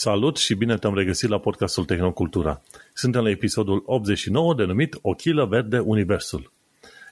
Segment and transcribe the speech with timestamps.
[0.00, 2.62] Salut și bine te-am regăsit la podcastul Tehnocultura.
[2.92, 6.52] Suntem la episodul 89 denumit O chilă verde Universul.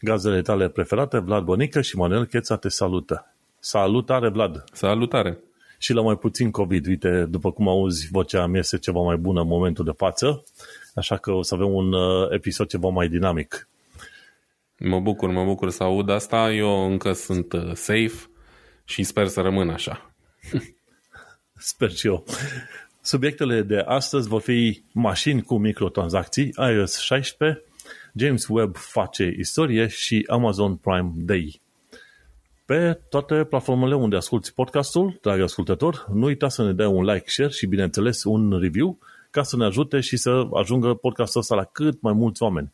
[0.00, 3.34] Gazele tale preferate, Vlad Bonică și Manuel Cheța te salută.
[3.58, 4.64] Salutare, Vlad!
[4.72, 5.38] Salutare!
[5.78, 9.40] Și la mai puțin COVID, uite, după cum auzi, vocea mea este ceva mai bună
[9.40, 10.42] în momentul de față,
[10.94, 13.68] așa că o să avem un uh, episod ceva mai dinamic.
[14.78, 16.52] Mă bucur, mă bucur să aud asta.
[16.52, 18.30] Eu încă sunt uh, safe
[18.84, 20.10] și sper să rămân așa.
[21.58, 22.24] Sper și eu.
[23.00, 27.62] Subiectele de astăzi vor fi mașini cu microtransacții, iOS 16,
[28.14, 31.60] James Webb face istorie și Amazon Prime Day.
[32.64, 37.24] Pe toate platformele unde asculti podcastul, dragi ascultător, nu uita să ne dai un like,
[37.26, 38.98] share și, bineînțeles, un review
[39.30, 42.72] ca să ne ajute și să ajungă podcastul ăsta la cât mai mulți oameni.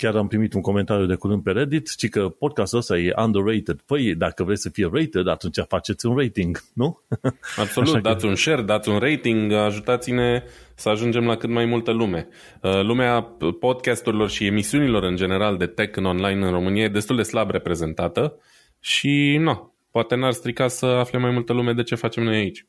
[0.00, 3.80] Chiar am primit un comentariu de curând pe Reddit, ci că podcastul ăsta e underrated.
[3.86, 7.00] Păi, dacă vreți să fie rated, atunci faceți un rating, nu?
[7.62, 8.26] Absolut, Așa dați că...
[8.26, 10.42] un share, dați un rating, ajutați-ne
[10.74, 12.28] să ajungem la cât mai multă lume.
[12.62, 13.22] Uh, lumea
[13.60, 17.50] podcasturilor și emisiunilor în general de tech în online în România e destul de slab
[17.50, 18.36] reprezentată
[18.78, 22.66] și, nu, poate n-ar strica să afle mai multă lume de ce facem noi aici.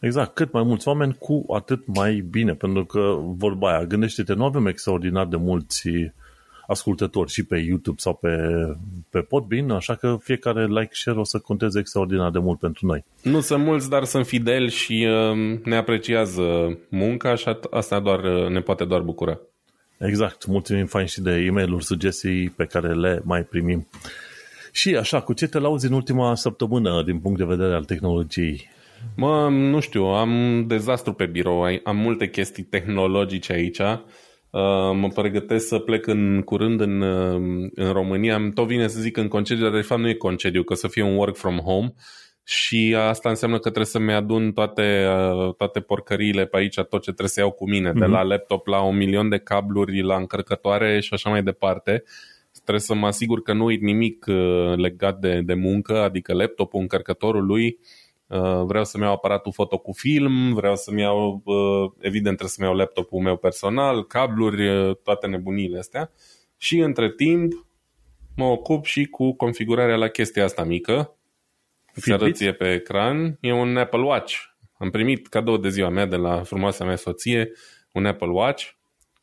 [0.00, 4.44] Exact, cât mai mulți oameni, cu atât mai bine, pentru că vorba aia, gândește-te, nu
[4.44, 5.88] avem extraordinar de mulți
[6.68, 8.36] ascultători și pe YouTube sau pe,
[9.10, 13.04] pe Podbean, așa că fiecare like share o să conteze extraordinar de mult pentru noi.
[13.22, 18.48] Nu sunt mulți, dar sunt fideli și uh, ne apreciază munca și asta doar uh,
[18.48, 19.40] ne poate doar bucura.
[19.98, 23.88] Exact, mulțumim fain și de e mail sugestii pe care le mai primim.
[24.72, 28.68] Și așa, cu ce te lauzi în ultima săptămână din punct de vedere al tehnologiei?
[29.16, 33.98] Mă, nu știu, am dezastru pe birou, am multe chestii tehnologice aici Uh,
[34.92, 38.50] mă pregătesc să plec în curând în, uh, în România.
[38.54, 41.02] Tot vine să zic în concediu, dar de fapt nu e concediu, că să fie
[41.02, 41.92] un work from home
[42.44, 47.00] și asta înseamnă că trebuie să-mi adun toate, uh, toate porcăriile pe aici, tot ce
[47.00, 47.98] trebuie să iau cu mine, mm-hmm.
[47.98, 48.12] de mhm.
[48.12, 52.02] la laptop la un milion de cabluri, la încărcătoare și așa mai departe.
[52.52, 54.26] Trebuie să mă asigur că nu uit nimic
[54.76, 57.97] legat de, de muncă, adică laptopul, încărcătorul lui, Uh,
[58.64, 62.76] vreau să-mi iau aparatul foto cu film, vreau să-mi iau, uh, evident trebuie să-mi iau
[62.76, 66.10] laptopul meu personal, cabluri, uh, toate nebunile astea.
[66.56, 67.66] Și între timp
[68.36, 71.16] mă ocup și cu configurarea la chestia asta mică.
[71.94, 73.38] Îți arăție pe ecran.
[73.40, 74.34] E un Apple Watch.
[74.78, 77.50] Am primit cadou de ziua mea de la frumoasa mea soție
[77.92, 78.68] un Apple Watch,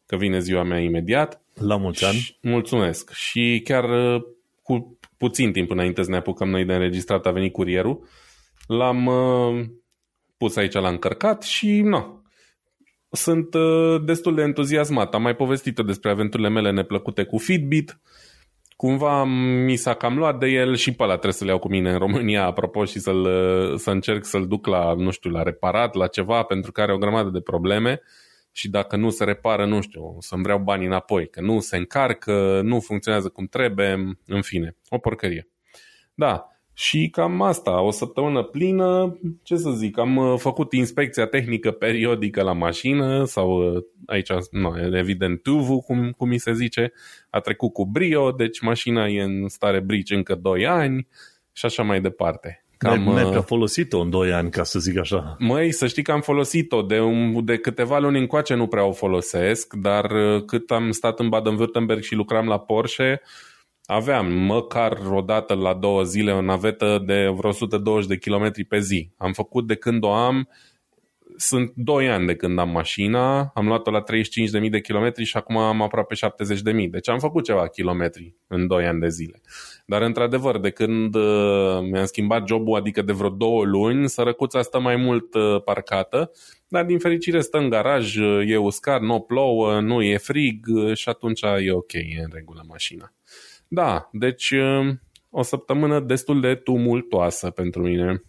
[0.06, 1.42] că vine ziua mea imediat.
[1.54, 2.38] La mulți ani.
[2.42, 3.12] Mulțumesc.
[3.12, 3.86] Și chiar
[4.62, 8.08] cu puțin timp înainte să ne apucăm noi de înregistrat a venit curierul
[8.68, 9.66] L-am uh,
[10.38, 12.24] pus aici la încărcat și nu.
[13.10, 15.14] Sunt uh, destul de entuziasmat.
[15.14, 18.00] Am mai povestit despre aventurile mele neplăcute cu Fitbit.
[18.76, 19.24] Cumva
[19.66, 21.98] mi s-a cam luat de el și pe ăla trebuie să-l iau cu mine în
[21.98, 26.08] România, apropo, și să-l, uh, să încerc să-l duc la, nu știu, la reparat, la
[26.08, 28.02] ceva, pentru că are o grămadă de probleme
[28.52, 32.62] și dacă nu se repară, nu știu, să-mi vreau banii înapoi, că nu se încarcă,
[32.64, 35.48] nu funcționează cum trebuie, în fine, o porcărie.
[36.14, 36.48] Da,
[36.78, 42.42] și cam asta, o săptămână plină, ce să zic, am uh, făcut inspecția tehnică periodică
[42.42, 46.92] la mașină sau uh, aici, nu, evident, TUV, cum, cum mi se zice,
[47.30, 51.08] a trecut cu brio, deci mașina e în stare brici încă 2 ani
[51.52, 52.66] și așa mai departe.
[52.78, 55.36] Cam, ne, ne uh, folosit-o în 2 ani, ca să zic așa.
[55.40, 56.82] Măi, să știi că am folosit-o.
[56.82, 60.08] De, un, de câteva luni încoace nu prea o folosesc, dar
[60.46, 63.22] cât am stat în Baden-Württemberg și lucram la Porsche,
[63.86, 68.80] aveam măcar o dată la două zile o navetă de vreo 120 de kilometri pe
[68.80, 69.10] zi.
[69.18, 70.50] Am făcut de când o am,
[71.38, 74.04] sunt 2 ani de când am mașina, am luat-o la
[74.64, 76.90] 35.000 de kilometri și acum am aproape 70.000.
[76.90, 79.42] Deci am făcut ceva kilometri în 2 ani de zile.
[79.86, 84.80] Dar într-adevăr, de când uh, mi-am schimbat jobul, adică de vreo două luni, sărăcuța stă
[84.80, 86.32] mai mult uh, parcată,
[86.68, 91.10] dar din fericire stă în garaj, uh, e uscat, nu plouă, nu e frig și
[91.10, 93.14] atunci e ok, e în regulă mașina.
[93.68, 98.24] Da, deci um, o săptămână destul de tumultoasă pentru mine.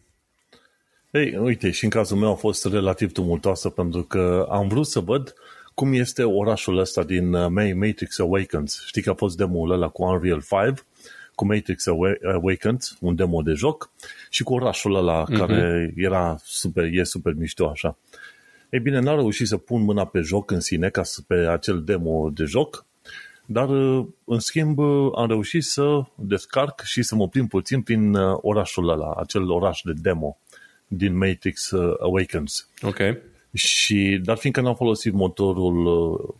[1.10, 5.00] Ei, uite, și în cazul meu a fost relativ tumultoasă pentru că am vrut să
[5.00, 5.34] văd
[5.74, 8.84] cum este orașul ăsta din uh, Matrix Awakens.
[8.86, 10.78] Știi că a fost demo-ul ăla cu Unreal 5,
[11.34, 11.86] cu Matrix
[12.22, 13.90] Awakens, un demo de joc,
[14.30, 15.36] și cu orașul ăla uh-huh.
[15.38, 17.96] care era super, e super mișto așa.
[18.70, 21.82] Ei bine, n-am reușit să pun mâna pe joc în sine, ca să, pe acel
[21.84, 22.84] demo de joc,
[23.46, 28.14] dar, uh, în schimb, uh, am reușit să descarc și să mă plimb puțin prin
[28.14, 30.38] uh, orașul ăla, acel oraș de demo
[30.86, 32.68] din Matrix Awakens.
[32.82, 32.98] Ok.
[33.52, 36.36] Și, dar fiindcă n-am folosit motorul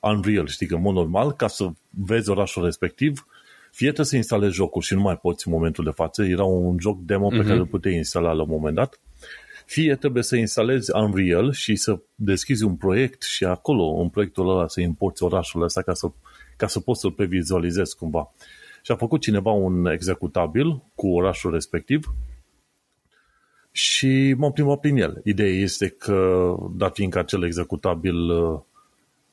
[0.00, 3.26] Unreal, știi că, în mod normal, ca să vezi orașul respectiv,
[3.70, 6.24] fie trebuie să instalezi jocul și nu mai poți în momentul de față.
[6.24, 7.46] Era un joc demo pe uh-huh.
[7.46, 9.00] care îl puteai instala la un moment dat.
[9.66, 14.68] Fie trebuie să instalezi Unreal și să deschizi un proiect și acolo, în proiectul ăla,
[14.68, 16.10] să importi orașul ăsta ca să,
[16.62, 18.32] ca să poți să-l previzualizezi cumva.
[18.82, 22.14] Și a făcut cineva un executabil cu orașul respectiv
[23.70, 25.20] și m-am plimbat prin el.
[25.24, 28.60] Ideea este că, dat fiindcă acel executabil uh,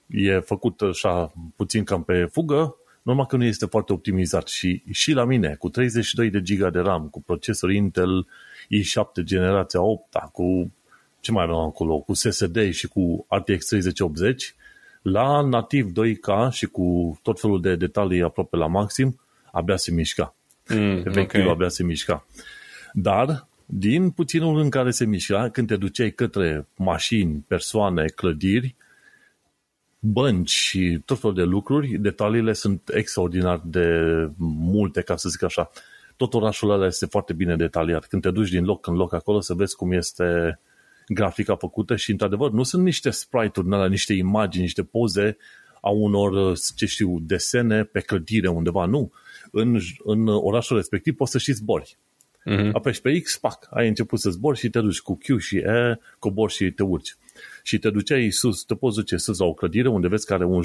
[0.08, 5.12] e făcut așa puțin cam pe fugă, normal că nu este foarte optimizat și, și
[5.12, 8.28] la mine, cu 32 de giga de RAM, cu procesor Intel
[8.66, 10.72] i7 generația 8, cu
[11.20, 14.56] ce mai avem acolo, cu SSD și cu RTX 3080,
[15.02, 19.20] la nativ 2K și cu tot felul de detalii aproape la maxim,
[19.52, 20.36] abia se mișca.
[20.70, 21.52] Mm, Efectiv, okay.
[21.52, 22.26] abia se mișca.
[22.94, 28.76] Dar, din puținul în care se mișca, când te duceai către mașini, persoane, clădiri,
[30.00, 33.88] bănci și tot felul de lucruri, detaliile sunt extraordinar de
[34.38, 35.70] multe, ca să zic așa.
[36.18, 38.06] Tot orașul ăla este foarte bine detaliat.
[38.06, 40.60] Când te duci din loc în loc acolo să vezi cum este
[41.10, 45.38] grafica făcută și, într-adevăr, nu sunt niște sprite-uri, niște imagini, niște poze
[45.82, 49.12] a unor, ce știu, desene pe clădire undeva, nu.
[49.52, 51.98] În, în orașul respectiv poți să și zbori.
[52.46, 52.72] Uh-huh.
[52.72, 56.00] Apeși pe X, pac, ai început să zbori și te duci cu Q și E,
[56.20, 57.16] cobori și te urci
[57.70, 60.46] și te duceai sus, te poți duce sus la o clădire unde vezi că are
[60.46, 60.62] un,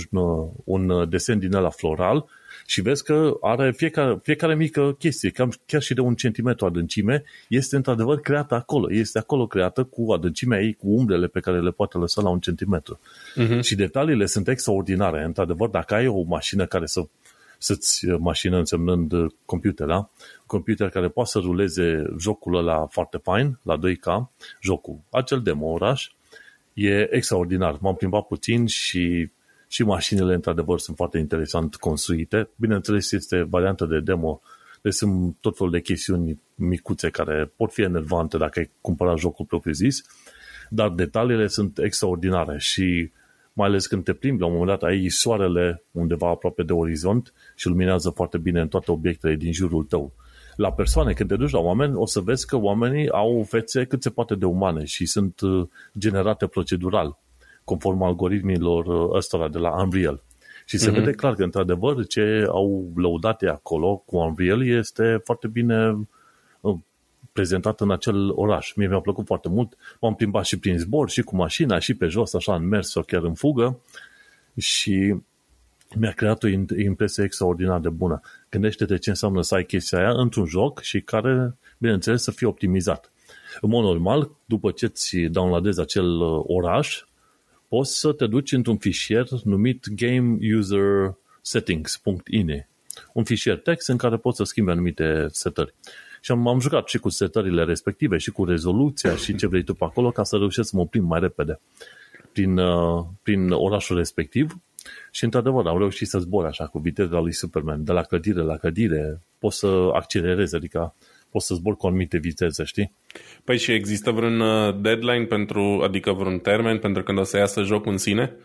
[0.65, 2.27] un desen din ăla floral
[2.67, 7.25] și vezi că are fiecare, fiecare mică chestie, cam, chiar și de un centimetru adâncime,
[7.49, 8.93] este într-adevăr creată acolo.
[8.93, 12.39] Este acolo creată cu adâncimea ei, cu umbrele pe care le poate lăsa la un
[12.39, 13.01] centimetru.
[13.37, 13.61] Uh-huh.
[13.61, 15.25] Și detaliile sunt extraordinare.
[15.25, 17.01] Într-adevăr, dacă ai o mașină care să
[17.59, 19.13] să-ți mașină însemnând
[19.45, 20.11] computer, da?
[20.47, 24.29] computer care poate să ruleze jocul ăla foarte fain, la 2K,
[24.61, 26.11] jocul, acel demo oraș,
[26.75, 27.79] e extraordinar.
[27.81, 29.31] M-am plimbat puțin și,
[29.69, 32.49] și mașinile, într-adevăr, sunt foarte interesant construite.
[32.57, 34.41] Bineînțeles, este variantă de demo,
[34.83, 39.45] deci sunt tot felul de chestiuni micuțe care pot fi enervante dacă ai cumpărat jocul
[39.45, 40.05] propriu-zis,
[40.71, 43.11] dar detaliile sunt extraordinare și
[43.53, 47.33] mai ales când te plimbi, la un moment dat ai soarele undeva aproape de orizont
[47.55, 50.13] și luminează foarte bine în toate obiectele din jurul tău
[50.57, 54.03] la persoane, când te duci la oameni, o să vezi că oamenii au fețe cât
[54.03, 55.67] se poate de umane și sunt uh,
[55.99, 57.19] generate procedural,
[57.65, 60.23] conform algoritmilor uh, ăstora de la Unreal.
[60.67, 60.95] Și se mm-hmm.
[60.95, 66.09] vede clar că, într-adevăr, ce au lăudat acolo cu Unreal este foarte bine
[66.61, 66.77] uh,
[67.33, 68.73] prezentat în acel oraș.
[68.75, 69.77] Mie mi-a plăcut foarte mult.
[70.01, 73.03] M-am plimbat și prin zbor, și cu mașina, și pe jos, așa, în mers sau
[73.03, 73.81] chiar în fugă.
[74.59, 75.15] Și
[75.99, 76.49] mi-a creat o
[76.79, 78.21] impresie extraordinar de bună.
[78.51, 83.13] Gândește-te ce înseamnă să ai chestia aia într-un joc și care, bineînțeles, să fie optimizat.
[83.61, 87.03] În mod normal, după ce ți downloadezi acel uh, oraș,
[87.69, 92.67] poți să te duci într-un fișier numit Game User Settings.ini.
[93.13, 95.75] Un fișier text în care poți să schimbi anumite setări.
[96.21, 99.75] Și am, am jucat și cu setările respective, și cu rezoluția, și ce vrei tu
[99.75, 101.61] pe acolo, ca să reușesc să mă oprim mai repede
[102.35, 104.57] prin, uh, prin orașul respectiv
[105.11, 108.57] și într-adevăr am reușit să zbor așa cu viteza lui Superman, de la clădire la
[108.57, 110.95] clădire, poți să accelerezi, adică
[111.31, 112.93] poți să zbor cu anumite viteze, știi?
[113.45, 117.63] Păi și există vreun uh, deadline pentru, adică vreun termen pentru când o să iasă
[117.63, 118.37] jocul în sine?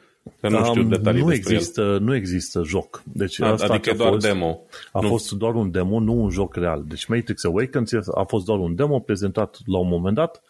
[0.41, 1.99] Că nu știu detalii nu există, el.
[1.99, 3.03] nu există joc.
[3.13, 4.61] Deci a, asta adică doar fost, demo.
[4.91, 5.07] A nu.
[5.07, 6.83] fost doar un demo, nu un joc real.
[6.87, 10.41] Deci Matrix Awakens a fost doar un demo prezentat la un moment dat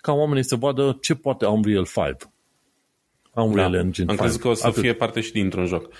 [0.00, 2.16] ca oamenii să vadă ce poate Unreal 5.
[3.42, 3.78] Unreal da.
[3.78, 4.82] Engine Am crezut că o să Atât.
[4.82, 5.92] fie parte și dintr-un joc.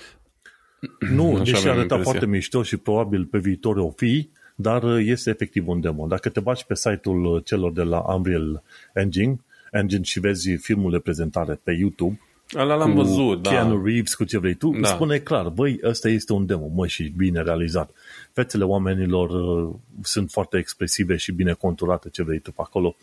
[0.99, 2.03] Nu, Așa deși arăta impresia.
[2.03, 6.07] foarte mișto și probabil pe viitor o fi, dar este efectiv un demo.
[6.07, 9.39] Dacă te baci pe site-ul celor de la Unreal Engine,
[9.71, 12.19] Engine și vezi filmul de prezentare pe YouTube,
[12.53, 13.49] Ala l-am văzut, da.
[13.49, 14.87] Keanu Reeves, cu ce vrei tu, da.
[14.87, 17.91] spune clar, băi, ăsta este un demo, mă, și bine realizat.
[18.31, 22.95] Fețele oamenilor uh, sunt foarte expresive și bine conturate, ce vrei tu pe acolo.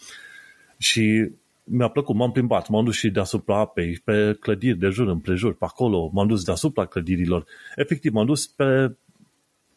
[0.79, 1.31] Și
[1.69, 5.65] mi-a plăcut, m-am plimbat, m-am dus și deasupra apei, pe clădiri de jur împrejur, pe
[5.65, 7.45] acolo, m-am dus deasupra clădirilor.
[7.77, 8.95] Efectiv, m-am dus pe,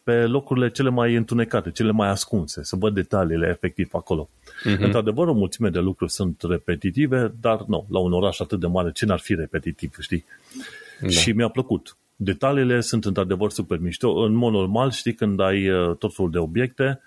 [0.03, 4.29] pe locurile cele mai întunecate, cele mai ascunse, să văd detaliile efectiv acolo.
[4.29, 4.79] Uh-huh.
[4.79, 8.91] Într-adevăr, o mulțime de lucruri sunt repetitive, dar nu, la un oraș atât de mare,
[8.91, 10.25] ce n-ar fi repetitiv, știi?
[11.01, 11.07] Da.
[11.07, 11.97] Și mi-a plăcut.
[12.15, 14.11] Detaliile sunt într-adevăr super mișto.
[14.11, 17.01] În mod normal, știi, când ai uh, tot felul de obiecte,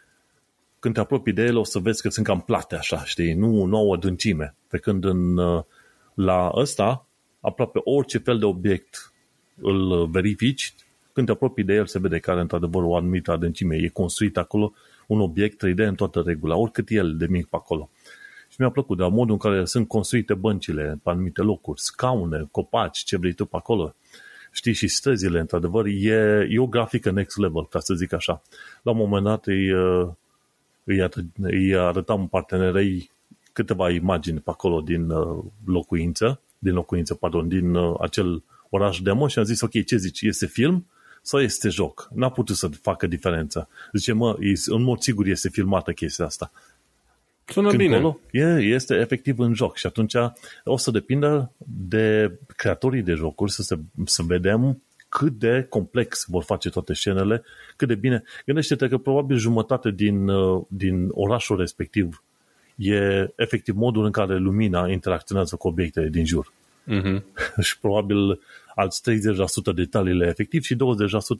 [0.83, 3.65] când te apropii de ele o să vezi că sunt cam plate așa, știi, nu,
[3.65, 4.55] nu au adâncime.
[4.69, 5.63] Pe când în, uh,
[6.15, 7.07] la ăsta,
[7.41, 9.13] aproape orice fel de obiect
[9.61, 10.75] îl verifici,
[11.13, 13.77] când te apropii de el se vede că are într-adevăr o anumită adâncime.
[13.77, 14.73] E construit acolo
[15.07, 17.91] un obiect 3D în toată regula, oricât el de mic pe acolo.
[18.49, 22.99] Și mi-a plăcut de modul în care sunt construite băncile pe anumite locuri, scaune, copaci,
[22.99, 23.95] ce vrei tu pe acolo.
[24.53, 28.43] Știi, și străzile, într-adevăr, e, e o grafică next level, ca să zic așa.
[28.83, 29.71] La un moment dat îi,
[30.85, 33.11] uh, îi, îi arătam partenerei
[33.53, 39.29] câteva imagini pe acolo din uh, locuință, din locuință, pardon, din uh, acel oraș demo
[39.29, 40.87] și am zis, ok, ce zici, este film
[41.23, 42.09] sau este joc?
[42.15, 43.69] N-a putut să facă diferența.
[43.93, 44.37] Zice, mă,
[44.67, 46.51] în mod sigur este filmată chestia asta.
[47.45, 47.95] Sună Când bine.
[47.95, 50.15] Acolo, e, este efectiv în joc și atunci
[50.65, 51.53] o să depindă
[51.89, 54.83] de creatorii de jocuri să, se, să vedem
[55.19, 57.43] cât de complex vor face toate scenele,
[57.77, 58.23] cât de bine.
[58.47, 62.23] Gândește-te că probabil jumătate din, uh, din orașul respectiv
[62.77, 66.53] e efectiv modul în care lumina interacționează cu obiectele din jur.
[66.89, 67.23] Uh-huh.
[67.67, 68.41] și probabil
[68.75, 70.79] alți 30% detaliile efectiv și 20%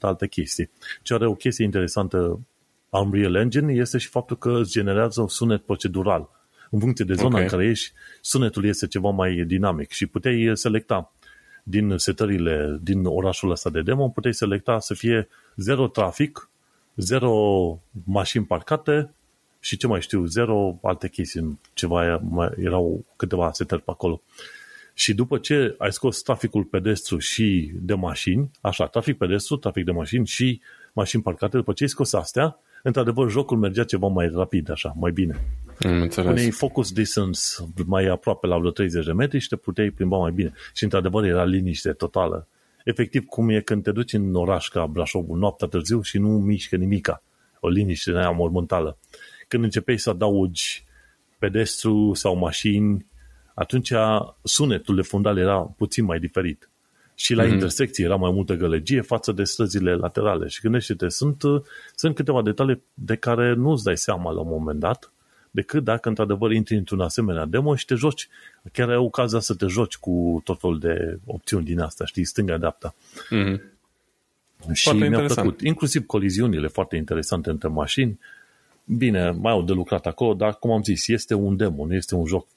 [0.01, 0.69] alte chestii.
[1.01, 2.39] Ce are o chestie interesantă
[2.89, 6.29] Unreal Engine este și faptul că îți generează un sunet procedural.
[6.69, 7.41] În funcție de zona okay.
[7.41, 11.13] în care ești, sunetul este ceva mai dinamic și puteai selecta
[11.63, 16.49] din setările din orașul ăsta de demo, puteai selecta să fie zero trafic,
[16.95, 19.13] zero mașini parcate
[19.59, 24.21] și ce mai știu, zero alte chestii, ceva, mai, erau câteva setări pe acolo.
[24.93, 29.91] Și după ce ai scos traficul pedestru și de mașini, așa, trafic pedestru, trafic de
[29.91, 30.61] mașini și
[30.93, 35.11] mașini parcate, după ce ai scos astea, într-adevăr, jocul mergea ceva mai rapid, așa, mai
[35.11, 35.39] bine.
[36.15, 37.39] Puneai focus distance
[37.85, 40.53] mai aproape la vreo 30 de metri și te puteai plimba mai bine.
[40.73, 42.47] Și într-adevăr era liniște totală.
[42.83, 46.75] Efectiv, cum e când te duci în oraș ca Brașovul noaptea târziu și nu mișcă
[46.75, 47.23] nimica.
[47.59, 48.97] O liniște în aia mormântală.
[49.47, 50.85] Când începeai să adaugi
[51.37, 53.05] pedestru sau mașini,
[53.53, 53.93] atunci
[54.43, 56.69] sunetul de fundal era puțin mai diferit.
[57.15, 57.49] Și la mm-hmm.
[57.51, 60.47] intersecții era mai multă gălăgie față de străzile laterale.
[60.47, 61.41] Și gândește-te, sunt,
[61.95, 65.11] sunt câteva detalii de care nu îți dai seama la un moment dat,
[65.55, 68.29] decât dacă într-adevăr intri într-un asemenea demo și te joci,
[68.71, 72.95] chiar ai ocazia să te joci cu tot felul de opțiuni din asta, știi, stânga-dreapta.
[73.25, 73.61] Mm-hmm.
[74.71, 75.61] Și foarte mi-a plăcut.
[75.61, 78.19] Inclusiv coliziunile foarte interesante între mașini.
[78.83, 82.15] Bine, mai au de lucrat acolo, dar cum am zis, este un demo, nu este
[82.15, 82.47] un joc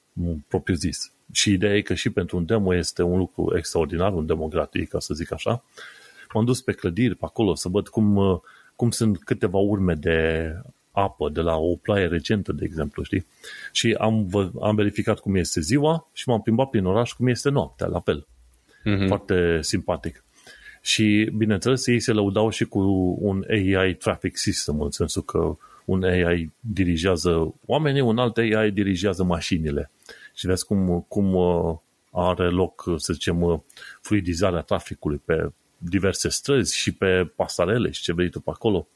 [0.47, 1.11] propriu zis.
[1.31, 4.89] Și ideea e că și pentru un demo este un lucru extraordinar, un demo gratuit,
[4.89, 5.63] ca să zic așa.
[6.33, 8.41] M-am dus pe clădiri, pe acolo, să văd cum,
[8.75, 10.51] cum sunt câteva urme de
[10.97, 13.25] apă de la o ploaie recentă, de exemplu, știi?
[13.71, 14.29] Și am,
[14.61, 18.27] am verificat cum este ziua și m-am plimbat prin oraș cum este noaptea, la fel.
[18.85, 19.07] Mm-hmm.
[19.07, 20.23] Foarte simpatic.
[20.81, 22.79] Și, bineînțeles, ei se lăudau și cu
[23.19, 29.23] un AI traffic system, în sensul că un AI dirigează oamenii, un alt AI dirigează
[29.23, 29.91] mașinile
[30.35, 31.77] și vezi cum, cum uh,
[32.11, 33.59] are loc, să zicem, uh,
[34.01, 38.87] fluidizarea traficului pe diverse străzi și pe pasarele și ce vrei tu pe acolo.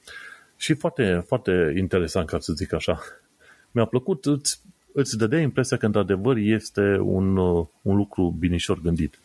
[0.62, 3.00] Și foarte, foarte interesant, ca să zic așa.
[3.72, 4.62] Mi-a plăcut, îți,
[4.94, 9.20] îți dădea impresia că într-adevăr este un, uh, un lucru binișor gândit.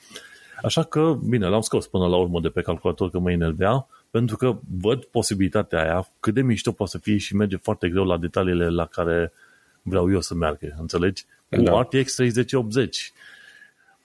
[0.62, 4.36] Așa că, bine, l-am scos până la urmă de pe calculator că mă enervea, pentru
[4.36, 8.16] că văd posibilitatea aia, cât de mișto poate să fie și merge foarte greu la
[8.16, 9.32] detaliile la care
[9.82, 11.24] vreau eu să meargă, înțelegi?
[11.50, 11.80] cu da.
[11.80, 13.12] RTX 3080.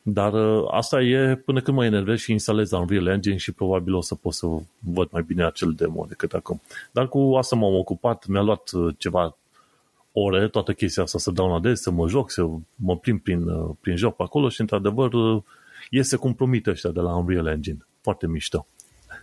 [0.01, 4.01] Dar uh, asta e până când mă enervez și instalez Unreal Engine și probabil o
[4.01, 4.47] să pot să
[4.79, 6.61] văd mai bine acel demo decât acum.
[6.91, 9.37] Dar cu asta m-am ocupat, mi-a luat uh, ceva
[10.11, 13.47] ore, toată chestia asta să dau la des, să mă joc, să mă plim prin,
[13.47, 15.11] uh, prin joc pe acolo și într-adevăr
[15.89, 17.85] iese cum promit ăștia de la Unreal Engine.
[18.01, 18.67] Foarte mișto.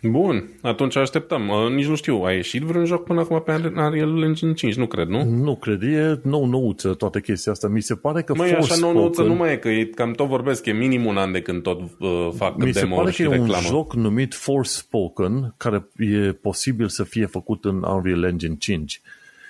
[0.02, 1.48] Bun, atunci așteptăm.
[1.48, 4.76] Uh, nici nu știu, a ieșit vreun joc până acum pe Unreal Engine 5?
[4.76, 5.24] Nu cred, nu?
[5.24, 7.68] Nu cred, e nou nouță toată chestia asta.
[7.68, 10.28] Mi se pare că Măi, așa nou nouță nu mai e, că e, cam tot
[10.28, 13.28] vorbesc, e minim un an de când tot uh, fac Mi se pare că e
[13.28, 13.54] reclamă.
[13.54, 19.00] un joc numit Forspoken, care e posibil să fie făcut în Unreal Engine 5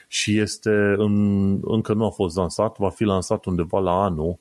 [0.09, 4.39] și este în, încă nu a fost lansat, va fi lansat undeva la anul.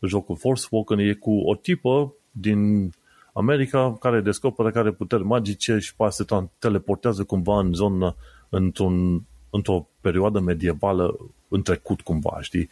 [0.00, 2.90] Jocul Forspoken e cu o tipă din
[3.36, 6.24] America care descoperă care puteri magice și poate se
[6.58, 8.16] teleportează cumva în zonă,
[8.48, 11.16] într-un, într-o perioadă medievală
[11.48, 12.68] în trecut cumva, știi?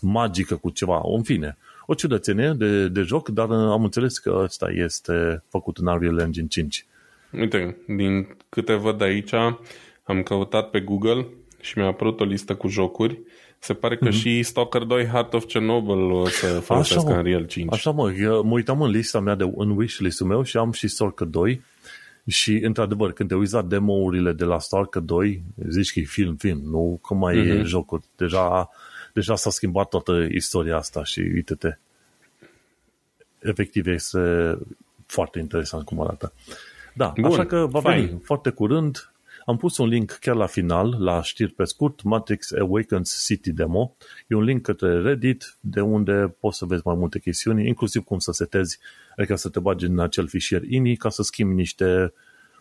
[0.00, 1.56] Magică cu ceva, în fine.
[1.86, 6.46] O ciudățenie de, de joc, dar am înțeles că ăsta este făcut în Unreal Engine
[6.46, 6.86] 5.
[7.32, 9.32] Uite, din câte văd aici,
[10.02, 11.26] am căutat pe Google
[11.60, 13.18] și mi-a apărut o listă cu jocuri
[13.62, 14.12] se pare că mm-hmm.
[14.12, 17.72] și Stalker 2 Heart of Chernobyl o să folosească în Real 5.
[17.72, 20.88] Așa mă, eu mă uitam în lista mea, de, în wishlist-ul meu și am și
[20.88, 21.62] Stalker 2
[22.26, 26.36] și într-adevăr, când te uiți la demo-urile de la Stalker 2, zici că e film,
[26.36, 27.50] film, nu că mai mm-hmm.
[27.50, 27.64] e mhm.
[27.64, 28.02] jocul.
[28.16, 28.70] Deja,
[29.12, 31.78] deja s-a schimbat toată istoria asta și uite-te.
[33.38, 34.54] Efectiv, este
[35.06, 36.32] foarte interesant cum arată.
[36.94, 37.94] Da, Bun, așa că va fine.
[37.94, 39.12] veni foarte curând
[39.50, 43.96] am pus un link chiar la final, la știri pe scurt, Matrix Awakens City Demo.
[44.26, 48.18] E un link către Reddit, de unde poți să vezi mai multe chestiuni, inclusiv cum
[48.18, 48.78] să setezi,
[49.16, 52.12] adică să te bagi în acel fișier INI ca să schimbi niște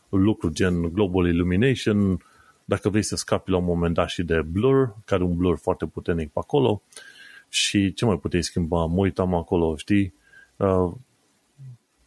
[0.10, 2.24] lucruri gen Global Illumination,
[2.66, 5.86] dacă vrei să scapi la un moment dat și de blur, care un blur foarte
[5.86, 6.82] puternic pe acolo,
[7.50, 8.86] și ce mai puteai schimba?
[8.86, 10.14] Mă uitam acolo, știi?
[10.56, 10.92] Uh,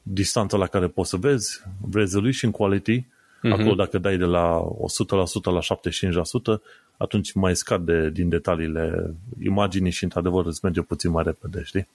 [0.03, 1.63] distanța la care poți să vezi,
[1.93, 3.07] resolution quality,
[3.45, 3.51] uh-huh.
[3.51, 6.61] acolo dacă dai de la 100% la 75%,
[6.97, 11.89] atunci mai scade din detaliile imaginii și într-adevăr îți merge puțin mai repede, știi?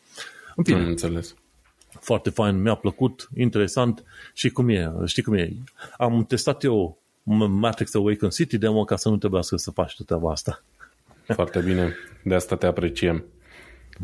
[0.56, 1.36] În fine, Am înțeles.
[2.00, 5.54] Foarte fain, mi-a plăcut, interesant și cum e, știi cum e.
[5.98, 6.98] Am testat eu
[7.48, 10.64] Matrix Awaken City demo ca să nu trebuiască să faci treaba asta.
[11.34, 13.24] Foarte bine, de asta te apreciem.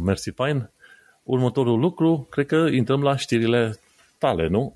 [0.03, 0.69] Mersi, fain.
[1.23, 3.79] Următorul lucru, cred că intrăm la știrile
[4.17, 4.75] tale, nu?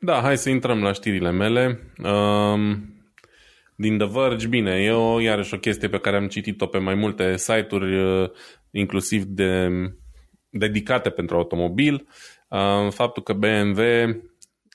[0.00, 1.92] Da, hai să intrăm la știrile mele.
[2.02, 2.92] Um,
[3.76, 6.94] din The Verge, bine, e o, iarăși o chestie pe care am citit-o pe mai
[6.94, 8.30] multe site-uri, uh,
[8.70, 9.68] inclusiv de,
[10.50, 12.06] dedicate pentru automobil.
[12.48, 13.80] Um, faptul că BMW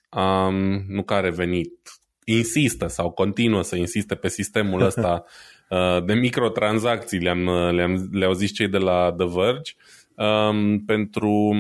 [0.10, 1.74] um, nu care venit
[2.24, 5.24] insistă sau continuă să insiste pe sistemul ăsta
[5.70, 9.72] uh, de microtransacții, le-am, le-am, le-au zis cei de la The Verge,
[10.16, 11.56] um, pentru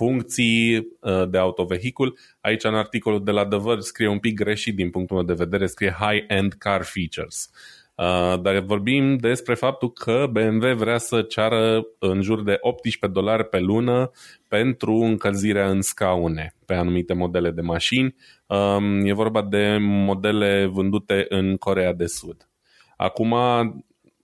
[0.00, 2.18] funcții uh, de autovehicul.
[2.40, 5.32] Aici în articolul de la The Verge scrie un pic greșit din punctul meu de
[5.44, 7.50] vedere, scrie high-end car features.
[7.94, 13.44] Uh, dar vorbim despre faptul că BMW vrea să ceară în jur de 18 dolari
[13.44, 14.10] pe lună
[14.48, 18.14] pentru încălzirea în scaune pe anumite modele de mașini.
[18.46, 22.48] Um, e vorba de modele vândute în Corea de Sud.
[22.96, 23.34] Acum,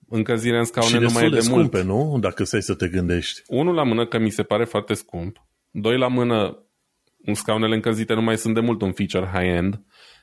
[0.08, 2.12] încălzirea în scaune nu mai e de, de scumpe, mult.
[2.12, 2.18] nu?
[2.18, 3.42] Dacă stai să te gândești.
[3.46, 5.46] Unul la mână, că mi se pare foarte scump.
[5.78, 6.66] Doi la mână,
[7.32, 9.80] scaunele încălzite nu mai sunt de mult un feature high-end.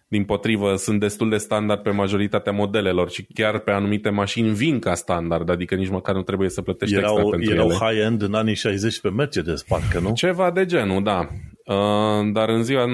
[0.08, 4.80] Din potrivă, sunt destul de standard pe majoritatea modelelor și chiar pe anumite mașini vin
[4.80, 7.78] ca standard, adică nici măcar nu trebuie să plătești erau, extra pentru erau ele.
[7.80, 10.14] high-end în anii 60 pe Mercedes, parcă, nu?
[10.14, 11.28] Ceva de genul, da.
[11.66, 12.86] Uh, dar în ziua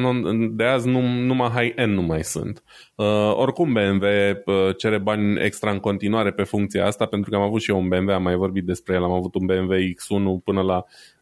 [0.51, 2.63] de azi nu, numai high-end nu mai sunt.
[2.95, 4.05] Uh, oricum BMW
[4.45, 7.79] uh, cere bani extra în continuare pe funcția asta, pentru că am avut și eu
[7.79, 10.83] un BMW, am mai vorbit despre el, am avut un BMW X1 până la um,
[10.83, 11.18] uh,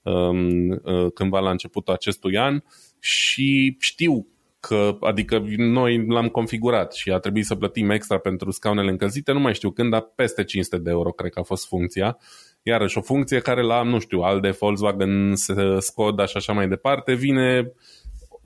[1.14, 2.64] cândva la începutul acestui an
[3.00, 4.28] și știu
[4.60, 9.40] că, adică noi l-am configurat și a trebuit să plătim extra pentru scaunele încălzite, nu
[9.40, 12.18] mai știu când, dar peste 500 de euro cred că a fost funcția.
[12.64, 15.36] Iarăși o funcție care la, nu știu, al de Volkswagen,
[15.80, 17.72] Skoda și așa mai departe, vine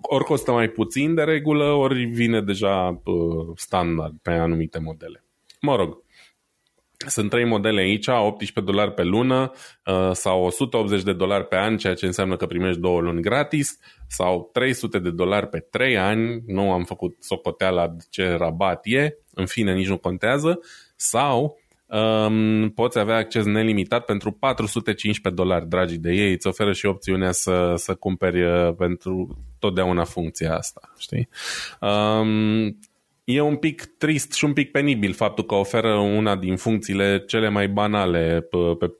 [0.01, 5.23] ori costă mai puțin de regulă, ori vine deja uh, standard pe anumite modele.
[5.61, 6.00] Mă rog,
[7.09, 9.51] sunt trei modele aici, 18 dolari pe lună
[9.85, 13.79] uh, sau 180 de dolari pe an, ceea ce înseamnă că primești două luni gratis,
[14.07, 19.17] sau 300 de dolari pe 3 ani, nu am făcut socoteala de ce rabat e,
[19.33, 20.59] în fine nici nu contează,
[20.95, 26.85] sau um, poți avea acces nelimitat pentru 415 dolari, dragii de ei, îți oferă și
[26.85, 31.29] opțiunea să, să cumperi uh, pentru totdeauna funcția asta, știi?
[31.79, 32.79] Um,
[33.23, 37.49] e un pic trist și un pic penibil faptul că oferă una din funcțiile cele
[37.49, 38.91] mai banale pe, pe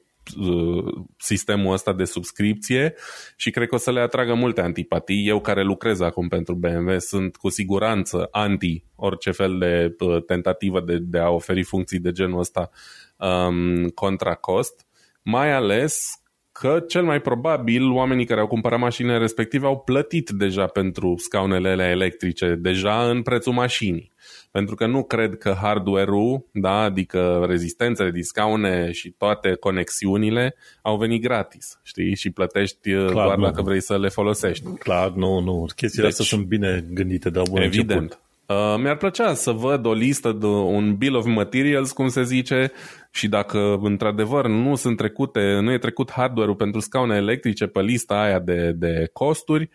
[1.18, 2.94] sistemul ăsta de subscripție
[3.36, 5.28] și cred că o să le atragă multe antipatii.
[5.28, 10.98] Eu care lucrez acum pentru BMW sunt cu siguranță anti orice fel de tentativă de,
[10.98, 12.70] de a oferi funcții de genul ăsta
[13.18, 14.86] um, contra cost,
[15.22, 20.66] mai ales că cel mai probabil oamenii care au cumpărat mașinile respective au plătit deja
[20.66, 24.11] pentru scaunele electrice, deja în prețul mașinii.
[24.52, 30.98] Pentru că nu cred că hardware-ul, da, adică rezistențele din scaune și toate conexiunile au
[30.98, 32.16] venit gratis, știi?
[32.16, 33.44] Și plătești uh, Clar, doar nu.
[33.44, 34.66] dacă vrei să le folosești.
[34.80, 35.66] Clar, nu, nu.
[35.76, 38.00] Chestiile deci, astea sunt bine gândite de la bun Evident.
[38.02, 38.20] Început.
[38.52, 42.72] Uh, mi-ar plăcea să văd o listă, de un bill of materials, cum se zice,
[43.12, 48.22] și dacă într-adevăr nu sunt trecute, nu e trecut hardware-ul pentru scaune electrice pe lista
[48.22, 49.70] aia de, de costuri,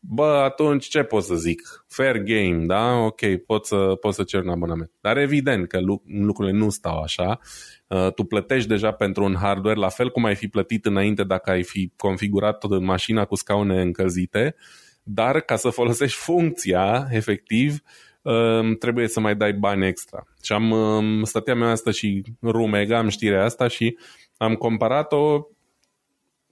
[0.00, 1.84] bă, atunci ce pot să zic?
[1.88, 2.92] Fair game, da?
[2.92, 4.90] Ok, pot să, pot să cer un abonament.
[5.00, 7.38] Dar evident că lucrurile nu stau așa.
[7.86, 11.50] Uh, tu plătești deja pentru un hardware, la fel cum ai fi plătit înainte dacă
[11.50, 14.54] ai fi configurat tot mașina cu scaune încălzite,
[15.02, 17.78] dar ca să folosești funcția, efectiv,
[18.22, 20.26] uh, trebuie să mai dai bani extra.
[20.42, 23.98] Și am, um, stăteam eu asta și rumegam știrea asta și
[24.36, 25.46] am comparat-o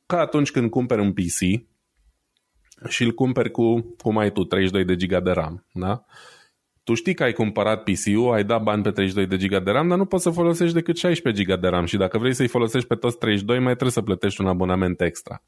[0.07, 1.66] ca atunci când cumperi un PC,
[2.88, 5.66] și îl cumperi cu, cum ai tu, 32 de giga de RAM.
[5.72, 6.04] Da?
[6.84, 9.88] Tu știi că ai cumpărat PC-ul, ai dat bani pe 32 de giga de RAM,
[9.88, 12.88] dar nu poți să folosești decât 16 giga de RAM și dacă vrei să-i folosești
[12.88, 15.42] pe toți 32, mai trebuie să plătești un abonament extra.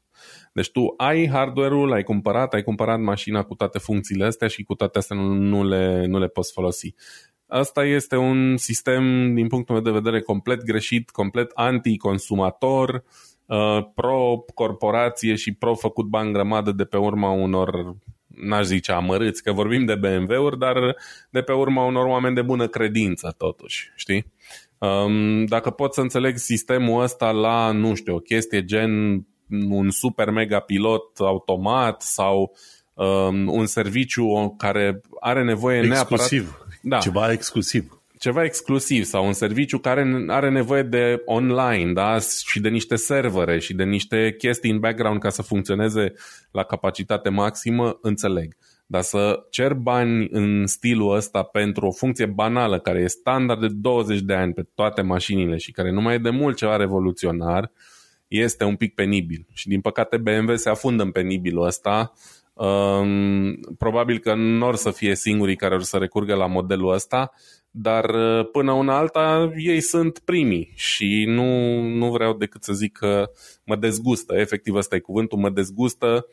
[0.53, 4.75] Deci tu ai hardware-ul, l-ai cumpărat, ai cumpărat mașina cu toate funcțiile astea și cu
[4.75, 6.93] toate astea nu, nu, le, nu le poți folosi.
[7.47, 13.01] Asta este un sistem, din punctul meu de vedere, complet greșit, complet anti-consumator, Uh,
[13.95, 17.95] pro-corporație și pro-făcut bani grămadă de pe urma unor
[18.27, 20.95] n-aș zice amărâți, că vorbim de BMW-uri, dar
[21.29, 24.33] de pe urma unor oameni de bună credință, totuși, știi?
[24.77, 29.25] Um, dacă pot să înțeleg sistemul ăsta la, nu știu, o chestie gen
[29.69, 32.55] un super mega pilot automat sau
[32.93, 36.41] um, un serviciu care are nevoie exclusiv.
[36.41, 36.67] neapărat...
[36.81, 36.97] Da.
[36.97, 42.17] Ceva exclusiv ceva exclusiv sau un serviciu care are nevoie de online da?
[42.47, 46.13] și de niște servere și de niște chestii în background ca să funcționeze
[46.51, 48.55] la capacitate maximă, înțeleg.
[48.85, 53.67] Dar să cer bani în stilul ăsta pentru o funcție banală care e standard de
[53.71, 57.71] 20 de ani pe toate mașinile și care nu mai e de mult ceva revoluționar,
[58.27, 59.47] este un pic penibil.
[59.53, 62.13] Și din păcate BMW se afundă în penibilul ăsta.
[62.53, 67.31] Um, probabil că nu or să fie singurii care or să recurgă la modelul ăsta,
[67.71, 72.97] dar uh, până una alta ei sunt primii și nu, nu vreau decât să zic
[72.97, 73.29] că
[73.63, 76.25] mă dezgustă, efectiv ăsta e cuvântul, mă dezgustă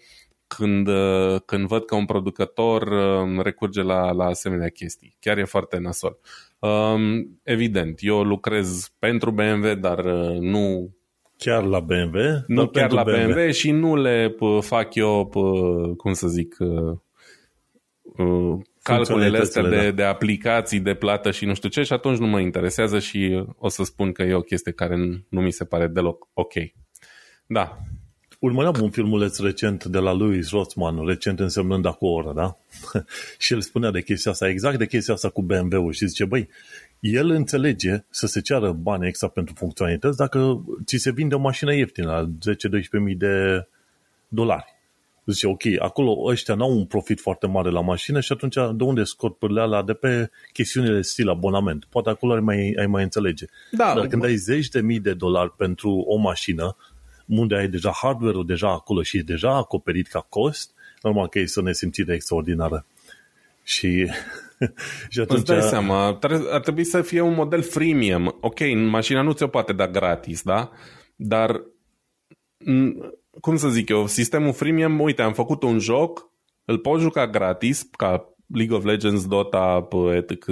[0.47, 5.17] când, uh, când văd că un producător uh, recurge la, la asemenea chestii.
[5.21, 6.19] Chiar e foarte nasol.
[6.59, 10.05] Um, evident, eu lucrez pentru BMW, dar
[10.41, 10.95] nu
[11.37, 13.33] chiar la BMW, nu chiar la BMW.
[13.33, 15.27] BMW și nu le fac eu,
[15.97, 16.57] cum să zic,
[18.85, 19.91] calculele astea de, da.
[19.91, 23.69] de aplicații de plată și nu știu ce și atunci nu mă interesează și o
[23.69, 24.97] să spun că e o chestie care
[25.29, 26.53] nu mi se pare deloc ok.
[27.47, 27.79] Da.
[28.39, 32.57] Urmăream un filmuleț recent de la Louis Rothman, recent însemnând acum o oră, da?
[33.39, 36.49] și el spunea de chestia asta, exact de chestia asta cu BMW-ul și zice, băi,
[37.01, 41.75] el înțelege să se ceară bani extra pentru funcționalități dacă ți se vinde o mașină
[41.75, 42.53] ieftină la
[43.13, 43.67] 10-12 de
[44.29, 44.74] dolari.
[45.27, 49.05] Zice, ok, acolo ăștia n-au un profit foarte mare la mașină și atunci de unde
[49.05, 51.85] scot pârleala de pe chestiunile stil abonament?
[51.91, 53.47] Poate acolo ai mai, ai mai înțelege.
[53.71, 56.77] Da, Dar când ai zeci de mii de dolari pentru o mașină,
[57.27, 60.71] unde ai deja hardware-ul deja acolo și e deja acoperit ca cost,
[61.03, 62.87] normal că e să ne simți de extraordinară.
[63.63, 64.11] Și,
[65.13, 65.39] și atunci...
[65.39, 66.19] Îți dai seama,
[66.51, 68.37] ar trebui să fie un model freemium.
[68.41, 70.71] Ok, mașina nu ți-o poate da gratis, da?
[71.17, 71.61] Dar
[73.41, 76.31] cum să zic eu, sistemul freemium, uite, am făcut un joc,
[76.65, 80.47] îl poți juca gratis, ca League of Legends, Dota, etc.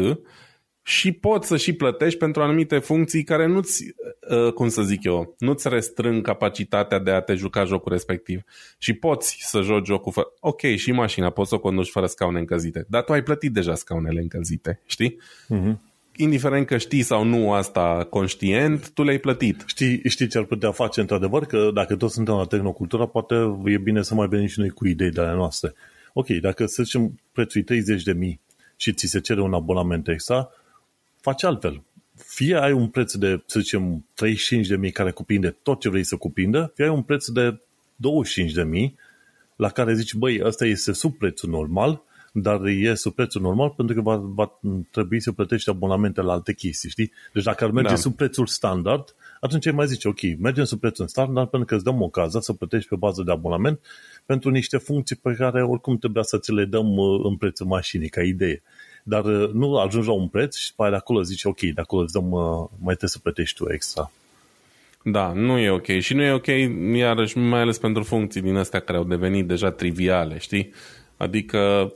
[0.83, 3.85] Și poți să și plătești pentru anumite funcții care nu-ți,
[4.29, 8.43] uh, cum să zic eu, nu-ți restrâng capacitatea de a te juca jocul respectiv.
[8.79, 10.27] Și poți să joci jocul fără...
[10.41, 13.75] Ok, și mașina poți să o conduci fără scaune încălzite, dar tu ai plătit deja
[13.75, 15.21] scaunele încălzite, știi?
[15.55, 19.63] Uh-huh indiferent că știi sau nu asta conștient, tu le-ai plătit.
[19.67, 21.45] Știi, știi ce ar putea face într-adevăr?
[21.45, 24.87] Că dacă toți suntem la tehnocultură, poate e bine să mai venim și noi cu
[24.87, 25.75] idei de ale noastre.
[26.13, 28.41] Ok, dacă să zicem prețul 30 de mii
[28.77, 30.51] și ți se cere un abonament extra,
[31.21, 31.83] faci altfel.
[32.17, 36.05] Fie ai un preț de, să zicem, 35 de mii care cuprinde tot ce vrei
[36.05, 37.61] să cuprindă, fie ai un preț de
[37.97, 38.97] 25 de mii
[39.57, 43.95] la care zici, băi, ăsta este sub prețul normal, dar e sub prețul normal pentru
[43.95, 44.59] că va, va
[44.91, 47.13] trebui să plătești abonamente la alte chestii, știi?
[47.33, 47.97] Deci dacă ar merge da.
[47.97, 51.85] sub prețul standard, atunci ai mai zice, ok, mergem sub prețul standard pentru că îți
[51.85, 53.81] dăm ocazia să plătești pe bază de abonament
[54.27, 58.09] pentru niște funcții pe care oricum trebuia să ți le dăm uh, în prețul mașinii,
[58.09, 58.63] ca idee.
[59.03, 62.03] Dar uh, nu ajungi la un preț și pe de acolo zici, ok, de acolo
[62.03, 64.11] îți dăm, uh, mai trebuie să plătești tu extra.
[65.05, 65.87] Da, nu e ok.
[65.87, 66.47] Și nu e ok,
[66.95, 70.73] iarăși, mai ales pentru funcții din astea care au devenit deja triviale, știi?
[71.17, 71.93] Adică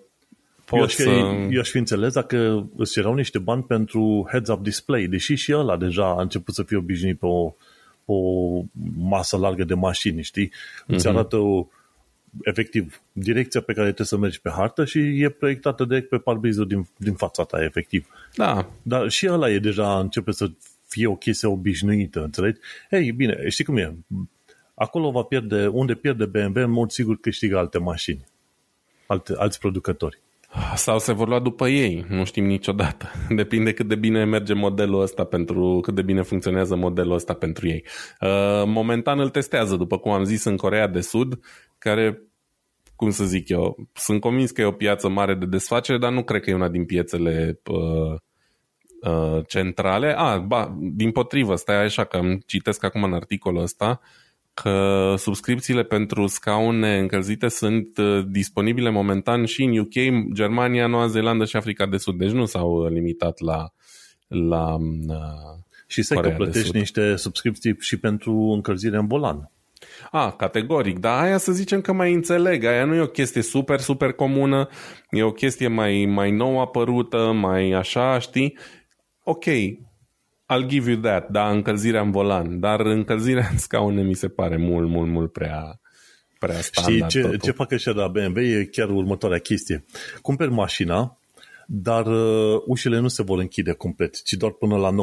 [0.73, 1.11] eu aș, să...
[1.51, 5.77] eu aș fi înțeles dacă îți cerau niște bani pentru heads-up display, deși și ăla
[5.77, 7.49] deja a început să fie obișnuit pe o,
[8.05, 8.63] pe o
[8.99, 10.49] masă largă de mașini, știi?
[10.49, 10.87] Mm-hmm.
[10.87, 11.17] Îți mhm.
[11.17, 11.67] arată o,
[12.43, 16.67] efectiv direcția pe care trebuie să mergi pe hartă și e proiectată direct pe parbrizul
[16.67, 18.09] din, din fața ta, efectiv.
[18.35, 18.71] Da.
[18.83, 20.51] Dar și ăla e deja începe să
[20.87, 22.61] fie o chestie obișnuită, înțelegi?
[22.91, 23.97] Ei, bine, știi cum e?
[24.75, 28.25] Acolo va pierde, unde pierde BMW, în mod sigur câștigă alte mașini,
[29.07, 30.19] alte, alți producători.
[30.75, 33.11] Sau se vor lua după ei, nu știm niciodată.
[33.29, 37.69] Depinde cât de bine merge modelul ăsta pentru, cât de bine funcționează modelul ăsta pentru
[37.69, 37.85] ei.
[38.21, 41.41] Uh, momentan îl testează, după cum am zis, în Corea de Sud,
[41.79, 42.23] care,
[42.97, 46.23] cum să zic eu, sunt convins că e o piață mare de desfacere, dar nu
[46.23, 48.19] cred că e una din piețele uh,
[49.11, 50.15] uh, centrale.
[50.19, 54.26] Ah, ba, din potrivă, stai așa că îmi citesc acum în articolul ăsta, uh,
[54.63, 61.45] că subscripțiile pentru scaune încălzite sunt uh, disponibile momentan și în UK, Germania, Noua Zeelandă
[61.45, 62.19] și Africa de Sud.
[62.19, 63.73] Deci nu s-au uh, limitat la,
[64.27, 64.75] la
[65.09, 65.17] uh,
[65.87, 69.51] Și să că plătești niște subscripții și pentru încălzire în volan.
[70.11, 73.81] A, categoric, dar aia să zicem că mai înțeleg, aia nu e o chestie super,
[73.81, 74.69] super comună,
[75.11, 78.59] e o chestie mai, mai nou apărută, mai așa, știi?
[79.23, 79.45] Ok,
[80.49, 84.57] I'll give you that, da, încălzirea în volan, dar încălzirea în scaune mi se pare
[84.57, 85.81] mult, mult, mult prea,
[86.39, 87.11] prea standard.
[87.11, 89.85] Știi ce, ce fac ăștia de la BMW e chiar următoarea chestie.
[90.23, 91.19] Cumperi mașina,
[91.67, 94.95] dar uh, ușile nu se vor închide complet, ci doar până la 90%.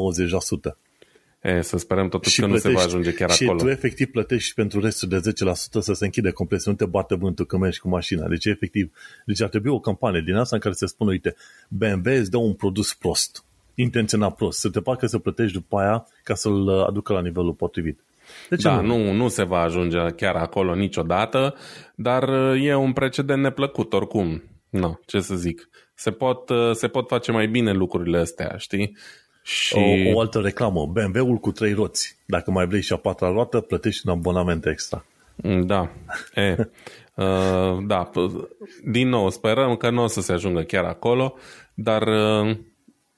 [1.42, 3.60] E, să sperăm totuși și că plătești, nu se va ajunge chiar și acolo.
[3.60, 5.24] Și tu efectiv plătești pentru restul de 10%
[5.80, 8.28] să se închide complet, să nu te bate vântul când mergi cu mașina.
[8.28, 8.94] Deci efectiv,
[9.26, 11.36] deci ar trebui o campanie din asta în care se spune, uite,
[11.70, 16.08] BMW îți dă un produs prost, intenționat prost, să te facă să plătești după aia
[16.24, 18.00] ca să-l aducă la nivelul potrivit.
[18.50, 18.98] De ce da, nu?
[18.98, 21.56] nu, nu se va ajunge chiar acolo niciodată,
[21.96, 24.44] dar e un precedent neplăcut oricum.
[24.70, 25.70] No, ce să zic.
[25.96, 28.98] Se pot, se pot face mai bine lucrurile astea, știi?
[29.44, 29.76] Și...
[29.76, 32.18] O, o altă reclamă, BMW-ul cu trei roți.
[32.26, 35.06] Dacă mai vrei și a patra roată, plătești un abonament extra.
[35.66, 35.90] Da.
[36.34, 36.56] E,
[37.24, 38.10] uh, da.
[38.86, 41.36] Din nou, sperăm că nu o să se ajungă chiar acolo,
[41.74, 42.58] dar uh,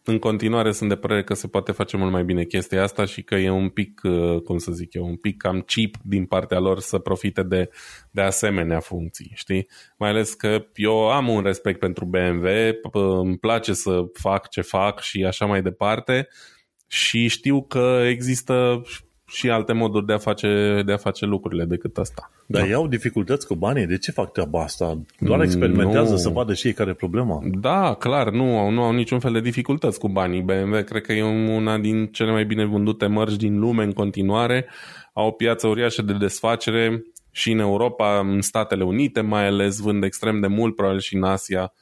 [0.07, 3.23] în continuare sunt de părere că se poate face mult mai bine chestia asta și
[3.23, 6.59] că e un pic, uh, cum să zic eu, un pic cam cheap din partea
[6.59, 7.69] lor să profite de,
[8.11, 9.67] de asemenea funcții, știi?
[9.97, 12.47] Mai ales că eu am un respect pentru BMW,
[12.91, 16.27] îmi place să fac ce fac și așa mai departe
[16.87, 18.81] și știu că există
[19.27, 22.31] și alte moduri de a face, de a face lucrurile decât asta.
[22.45, 22.67] Dar da.
[22.67, 23.85] ei au dificultăți cu banii?
[23.85, 25.01] De ce fac treaba asta?
[25.19, 26.17] Doar experimentează nu.
[26.17, 27.41] să vadă și ei care e problema?
[27.43, 30.41] Da, clar, nu au, nu au niciun fel de dificultăți cu banii.
[30.41, 31.23] BMW cred că e
[31.55, 34.65] una din cele mai bine vândute mărci din lume în continuare.
[35.13, 40.03] Au o piață uriașă de desfacere și în Europa, în Statele Unite mai ales, vând
[40.03, 41.73] extrem de mult, probabil și în Asia.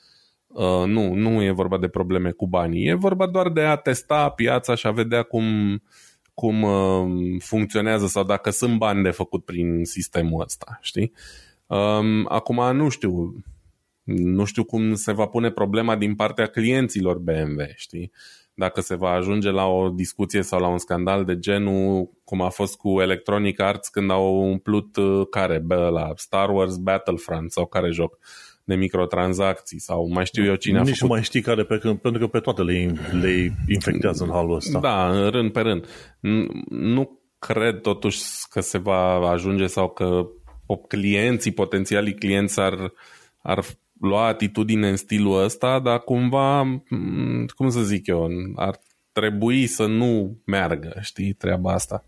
[0.47, 2.87] Uh, nu, nu e vorba de probleme cu banii.
[2.87, 5.45] E vorba doar de a testa piața și a vedea cum
[6.33, 11.11] cum uh, funcționează sau dacă sunt bani de făcut prin sistemul ăsta, știi?
[11.67, 13.35] Um, acum nu știu,
[14.03, 18.11] nu știu cum se va pune problema din partea clienților BMW, știi?
[18.53, 22.49] Dacă se va ajunge la o discuție sau la un scandal de genul cum a
[22.49, 27.89] fost cu Electronic Arts când au umplut uh, care, la Star Wars Battlefront sau care
[27.89, 28.17] joc
[28.63, 31.01] de microtransacții sau mai știu eu cine Nici a făcut.
[31.01, 34.79] nu mai știi care, pe, pentru că pe toate le, le infectează în halul ăsta.
[34.79, 35.87] Da, rând pe rând.
[36.69, 40.27] Nu cred totuși că se va ajunge sau că
[40.87, 42.93] clienții, potențialii clienți ar,
[43.41, 43.63] ar
[43.99, 46.81] lua atitudine în stilul ăsta, dar cumva,
[47.55, 48.79] cum să zic eu, ar
[49.11, 52.05] trebui să nu meargă, știi, treaba asta.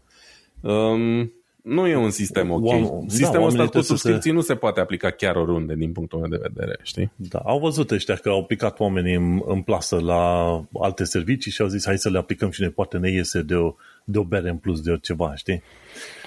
[0.61, 1.31] Um,
[1.65, 2.65] nu e un sistem ok.
[2.65, 4.35] Oam- Sistemul da, ăsta cu subscripții se...
[4.35, 7.11] nu se poate aplica chiar oriunde din punctul meu de vedere, știi?
[7.15, 11.61] Da, au văzut ăștia că au picat oamenii în, în plasă la alte servicii și
[11.61, 14.23] au zis hai să le aplicăm și ne poate ne iese de o, de o
[14.23, 15.61] bere în plus de ceva, știi?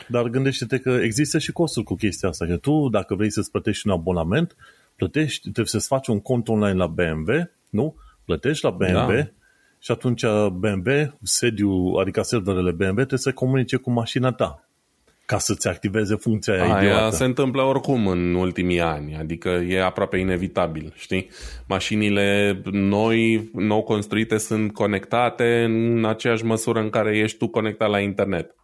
[0.08, 3.86] Dar gândește-te că există și costuri cu chestia asta, că tu dacă vrei să-ți plătești
[3.86, 4.56] un abonament,
[4.96, 7.94] plătești, trebuie să-ți faci un cont online la BMW, nu?
[8.24, 9.28] Plătești la BMW da.
[9.78, 11.70] și atunci BMW, sediu,
[12.00, 14.67] adică serverele BMW, trebuie să comunice cu mașina ta
[15.28, 17.16] ca să-ți activeze funcția aia, aia idiotă.
[17.16, 21.28] se întâmplă oricum în ultimii ani, adică e aproape inevitabil, știi?
[21.66, 28.00] Mașinile noi, nou construite sunt conectate în aceeași măsură în care ești tu conectat la
[28.00, 28.54] internet.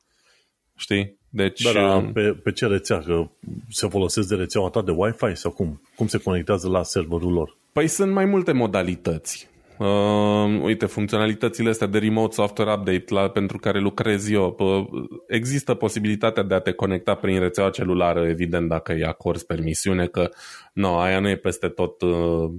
[0.76, 1.18] Știi?
[1.28, 2.98] Deci, da, da, pe, pe ce rețea?
[2.98, 3.30] Că
[3.68, 5.80] se folosesc de rețeaua ta de Wi-Fi sau cum?
[5.96, 7.56] Cum se conectează la serverul lor?
[7.72, 9.48] Păi sunt mai multe modalități.
[9.78, 15.74] Uh, uite, funcționalitățile astea de remote software update la, pentru care lucrez eu, uh, există
[15.74, 20.30] posibilitatea de a te conecta prin rețeaua celulară, evident, dacă îi acorzi permisiune, că
[20.72, 22.50] nu, aia nu e peste tot uh,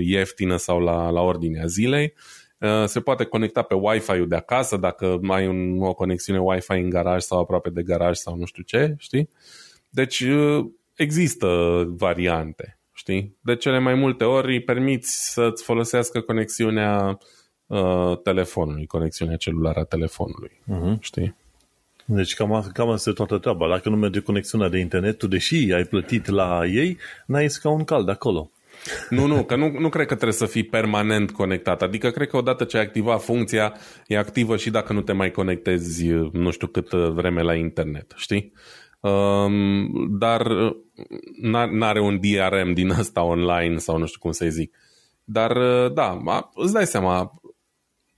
[0.00, 2.14] ieftină sau la, la ordinea zilei.
[2.58, 6.90] Uh, se poate conecta pe Wi-Fi-ul de acasă, dacă ai un, o conexiune Wi-Fi în
[6.90, 9.28] garaj sau aproape de garaj sau nu știu ce, știi?
[9.88, 11.48] Deci uh, există
[11.88, 13.36] variante știi?
[13.40, 17.18] De cele mai multe ori îi permiți să-ți folosească conexiunea
[17.66, 20.98] uh, telefonului, conexiunea celulară a telefonului, uh-huh.
[21.00, 21.34] știi?
[22.04, 23.68] Deci cam, cam asta e toată treaba.
[23.68, 28.08] Dacă nu merge conexiunea de internet, tu deși ai plătit la ei, n-ai un cald
[28.08, 28.50] acolo.
[29.10, 31.82] Nu, nu, că nu, nu cred că trebuie să fii permanent conectat.
[31.82, 33.74] Adică cred că odată ce ai activat funcția,
[34.06, 38.52] e activă și dacă nu te mai conectezi nu știu cât vreme la internet, știi?
[39.02, 40.46] Um, dar
[41.70, 44.76] n-are un DRM din ăsta online sau nu știu cum să-i zic.
[45.24, 46.18] Dar uh, da,
[46.54, 47.40] îți dai seama,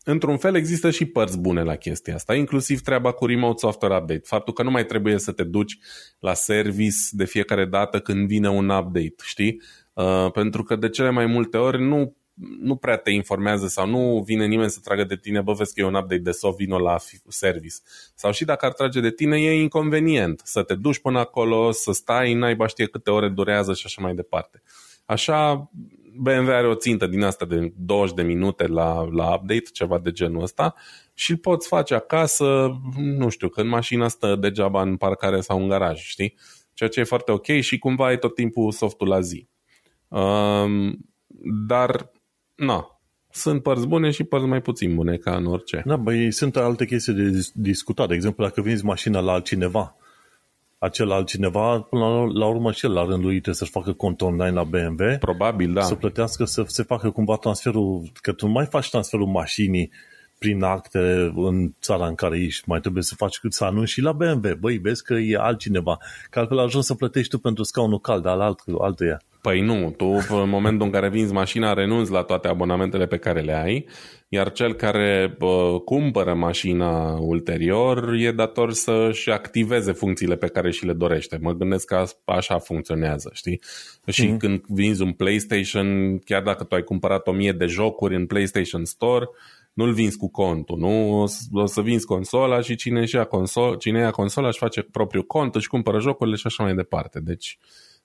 [0.05, 4.23] într-un fel există și părți bune la chestia asta, inclusiv treaba cu Remote Software Update.
[4.25, 5.79] Faptul că nu mai trebuie să te duci
[6.19, 9.63] la service de fiecare dată când vine un update, știi?
[9.93, 12.17] Uh, pentru că de cele mai multe ori nu
[12.61, 15.81] nu prea te informează sau nu vine nimeni să tragă de tine, bă, vezi că
[15.81, 16.97] e un update de soft, vino la
[17.29, 17.75] service.
[18.15, 21.93] Sau și dacă ar trage de tine, e inconvenient să te duci până acolo, să
[21.93, 24.63] stai, n-ai știe câte ore durează și așa mai departe.
[25.05, 25.71] Așa,
[26.17, 30.11] BMW are o țintă din asta de 20 de minute la, la update, ceva de
[30.11, 30.75] genul ăsta,
[31.15, 35.69] și îl poți face acasă, nu știu, când mașina stă degeaba în parcare sau în
[35.69, 36.37] garaj, știi?
[36.73, 39.49] Ceea ce e foarte ok și cumva ai tot timpul softul la zi.
[40.09, 40.99] Um,
[41.67, 42.11] dar
[42.55, 45.83] Na, sunt părți bune și părți mai puțin bune, ca în orice.
[45.87, 48.09] Da, băi, sunt alte chestii de discutat.
[48.09, 49.97] De exemplu, dacă vinzi mașina la altcineva,
[50.79, 54.21] acel altcineva, până la, la urmă și el la rândul lui trebuie să-și facă cont
[54.21, 55.19] online la BMW.
[55.19, 55.83] Probabil, da.
[55.83, 59.91] Să plătească, să se facă cumva transferul, că tu nu mai faci transferul mașinii
[60.39, 64.01] prin acte în țara în care ești, mai trebuie să faci cât să anunți și
[64.01, 64.55] la BMW.
[64.61, 65.99] Băi, vezi că e altcineva,
[66.31, 69.23] că altfel ajungi să plătești tu pentru scaunul cald al alt, altuia.
[69.45, 73.41] Păi nu, tu în momentul în care vinzi mașina renunți la toate abonamentele pe care
[73.41, 73.87] le ai,
[74.29, 80.87] iar cel care bă, cumpără mașina ulterior e dator să-și activeze funcțiile pe care și
[80.87, 81.39] le dorește.
[81.41, 83.61] Mă gândesc că așa funcționează, știi?
[84.07, 84.39] Și mm-hmm.
[84.39, 88.85] când vinzi un PlayStation, chiar dacă tu ai cumpărat o mie de jocuri în PlayStation
[88.85, 89.27] Store,
[89.73, 91.23] nu-l vinzi cu contul, nu?
[91.53, 95.55] O să vinzi consola și cine, ia consol, cine ia consola își face propriul cont,
[95.55, 97.21] își cumpără jocurile și așa mai departe.
[97.21, 97.59] Deci,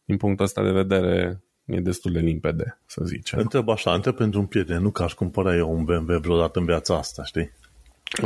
[0.09, 3.39] din punctul ăsta de vedere, e destul de limpede, să zicem.
[3.39, 6.65] Întreb așa, întreb pentru un prieten, nu că aș cumpăra eu un BMW vreodată în
[6.65, 7.51] viața asta, știi?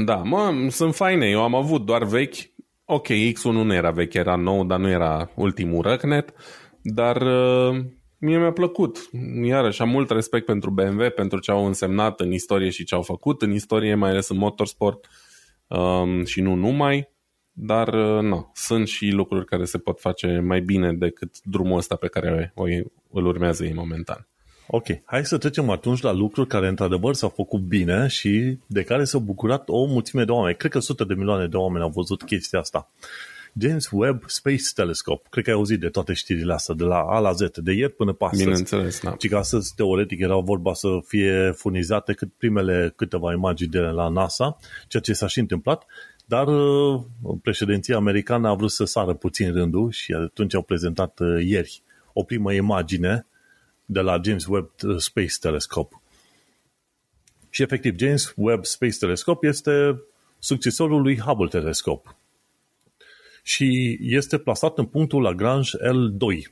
[0.06, 2.36] Da, mă, sunt faine, eu am avut doar vechi,
[2.86, 6.34] ok, X1 nu era vechi, era nou, dar nu era ultimul răcnet,
[6.82, 7.86] dar uh,
[8.18, 9.10] mie mi-a plăcut.
[9.44, 13.02] Iarăși am mult respect pentru BMW, pentru ce au însemnat în istorie și ce au
[13.02, 15.10] făcut în istorie, mai ales în motorsport
[15.68, 17.12] um, și nu numai.
[17.54, 21.96] Dar, uh, nu, sunt și lucruri care se pot face mai bine decât drumul ăsta
[21.96, 22.64] pe care o,
[23.12, 24.28] îl urmează ei momentan.
[24.68, 29.04] Ok, hai să trecem atunci la lucruri care într-adevăr s-au făcut bine și de care
[29.04, 30.56] s-au bucurat o mulțime de oameni.
[30.56, 32.92] Cred că sute de milioane de oameni au văzut chestia asta.
[33.60, 35.28] James Webb Space Telescope.
[35.30, 37.92] Cred că ai auzit de toate știrile astea, de la A la Z, de ieri
[37.92, 38.44] până pe astăzi.
[38.44, 39.16] Bineînțeles, da.
[39.20, 44.08] Și că astăzi, teoretic, erau vorba să fie furnizate cât primele câteva imagini de la
[44.08, 45.86] NASA, ceea ce s-a și întâmplat,
[46.34, 47.02] dar uh,
[47.42, 51.82] președinția americană a vrut să sară puțin rândul și atunci au prezentat uh, ieri
[52.14, 53.26] o primă imagine
[53.86, 56.02] de la James Webb uh, Space Telescope.
[57.50, 60.02] Și efectiv, James Webb Space Telescope este
[60.40, 62.16] succesorul lui Hubble Telescope.
[63.44, 66.52] Și este plasat în punctul Lagrange L2,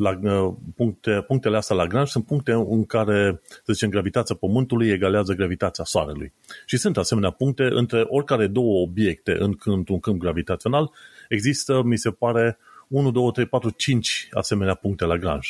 [0.00, 5.32] la, uh, puncte, punctele astea Lagrange sunt puncte în care, să zicem, gravitația Pământului egalează
[5.32, 6.32] gravitația Soarelui.
[6.66, 10.90] Și sunt asemenea puncte între oricare două obiecte în câmp, un câmp gravitațional.
[11.28, 12.58] Există, mi se pare,
[12.88, 15.48] 1, 2, 3, 4, 5 asemenea puncte Lagrange.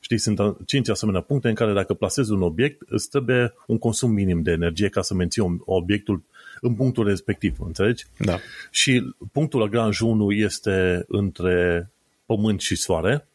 [0.00, 4.10] Știți, sunt 5 asemenea puncte în care dacă plasezi un obiect, îți trebuie un consum
[4.10, 6.22] minim de energie ca să menții obiectul
[6.60, 8.06] în punctul respectiv, înțelegi?
[8.18, 8.38] Da.
[8.70, 11.90] Și punctul Lagrange 1 este între
[12.26, 13.28] Pământ și Soare,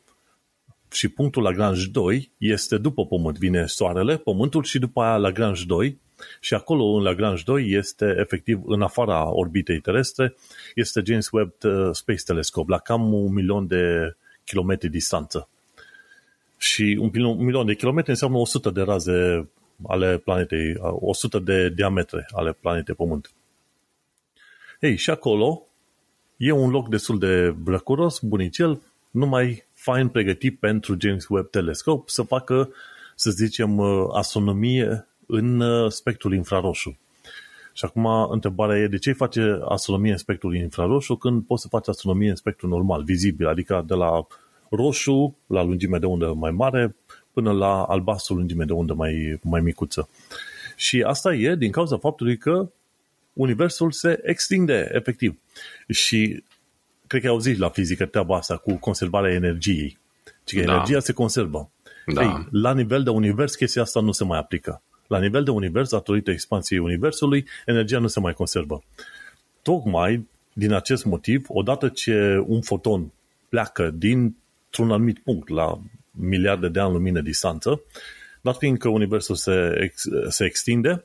[0.96, 3.38] și punctul Lagrange 2 este după Pământ.
[3.38, 6.00] Vine Soarele, Pământul și după aia Lagrange 2
[6.40, 10.36] și acolo în Lagrange 2 este efectiv în afara orbitei terestre,
[10.76, 15.50] este James Webb uh, Space Telescope la cam un milion de kilometri distanță.
[16.58, 19.50] Și un milion de kilometri înseamnă 100 de raze
[19.88, 23.32] ale planetei, 100 de diametre ale planetei Pământ.
[24.80, 25.68] Ei, și acolo
[26.38, 28.82] e un loc destul de brăcuros, bunicel,
[29.12, 32.70] numai fain pregătit pentru James Webb Telescope să facă,
[33.16, 36.98] să zicem, uh, astronomie în uh, spectrul infraroșu.
[37.74, 41.88] Și acum întrebarea e de ce face astronomie în spectrul infraroșu când poți să faci
[41.88, 44.28] astronomie în spectrul normal, vizibil, adică de la
[44.70, 46.96] roșu la lungime de undă mai mare
[47.34, 50.10] până la albastru lungime de undă mai, mai micuță.
[50.76, 52.70] Și asta e din cauza faptului că
[53.34, 55.40] Universul se extinde efectiv.
[55.88, 56.44] Și
[57.20, 59.98] cred că ai auzit la fizică treaba asta cu conservarea energiei.
[60.44, 60.74] Ci că da.
[60.74, 61.70] energia se conservă.
[62.06, 62.22] Da.
[62.22, 64.82] Ei, la nivel de univers, chestia asta nu se mai aplică.
[65.08, 68.84] La nivel de univers, datorită expansiei universului, energia nu se mai conservă.
[69.62, 73.12] Tocmai din acest motiv, odată ce un foton
[73.50, 75.80] pleacă dintr-un anumit punct la
[76.12, 77.82] miliarde de ani lumină distanță,
[78.42, 81.04] dar fiindcă universul se, ex, se extinde,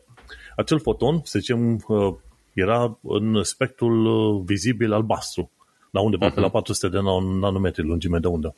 [0.57, 2.15] acel foton, să zicem, uh,
[2.53, 5.51] era în spectrul uh, vizibil albastru
[5.91, 6.35] la undeva uh-huh.
[6.35, 6.97] pe la 400 mhm.
[6.97, 7.03] de
[7.41, 8.55] nanometri lungime de undă.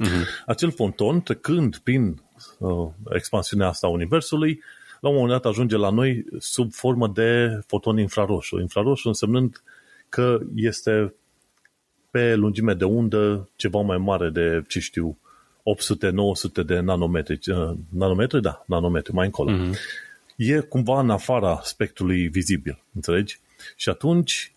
[0.00, 0.44] Uh-huh.
[0.46, 2.22] Acel fonton, trecând prin
[2.58, 4.62] uh, expansiunea asta a Universului,
[5.00, 8.60] la un moment dat ajunge la noi sub formă de foton infraroșu.
[8.60, 9.62] Infraroșu însemnând
[10.08, 11.14] că este
[12.10, 15.18] pe lungime de undă ceva mai mare de, ce știu,
[16.62, 17.38] 800-900 de nanometri.
[17.50, 18.42] Uh, nanometri?
[18.42, 19.52] Da, nanometri, mai încolo.
[19.52, 19.76] Uh-huh.
[20.36, 23.40] E cumva în afara spectrului vizibil, înțelegi?
[23.76, 24.51] Și atunci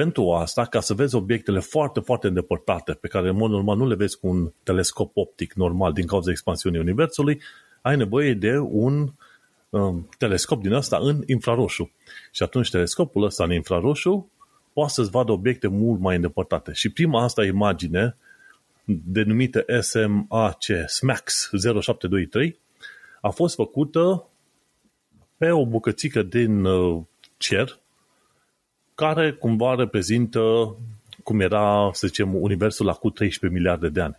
[0.00, 3.86] pentru asta, ca să vezi obiectele foarte, foarte îndepărtate, pe care în mod normal nu
[3.86, 7.40] le vezi cu un telescop optic normal din cauza expansiunii Universului,
[7.82, 9.12] ai nevoie de un
[9.70, 11.90] um, telescop din asta în infraroșu.
[12.32, 14.30] Și atunci telescopul ăsta în infraroșu
[14.72, 16.72] poate să-ți vadă obiecte mult mai îndepărtate.
[16.72, 18.16] Și prima asta imagine,
[18.84, 22.58] denumită SMAC, SMAX 0723,
[23.20, 24.28] a fost făcută
[25.36, 27.02] pe o bucățică din uh,
[27.36, 27.78] cer
[29.00, 30.74] care cumva reprezintă
[31.22, 34.18] cum era, să zicem, universul acum 13 miliarde de ani.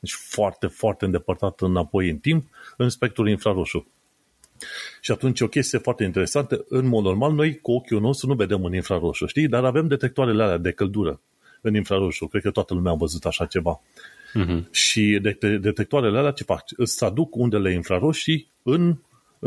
[0.00, 3.86] Deci foarte, foarte îndepărtat înapoi în timp, în spectrul infraroșu.
[5.00, 8.64] Și atunci o chestie foarte interesantă, în mod normal, noi cu ochiul nostru nu vedem
[8.64, 9.48] în infraroșu, știi?
[9.48, 11.20] Dar avem detectoarele alea de căldură
[11.60, 12.26] în infraroșu.
[12.26, 13.80] Cred că toată lumea a văzut așa ceva.
[14.44, 14.70] Uh-huh.
[14.70, 15.18] Și
[15.60, 16.64] detectoarele alea ce fac?
[16.76, 18.96] Îți traduc undele infraroșii în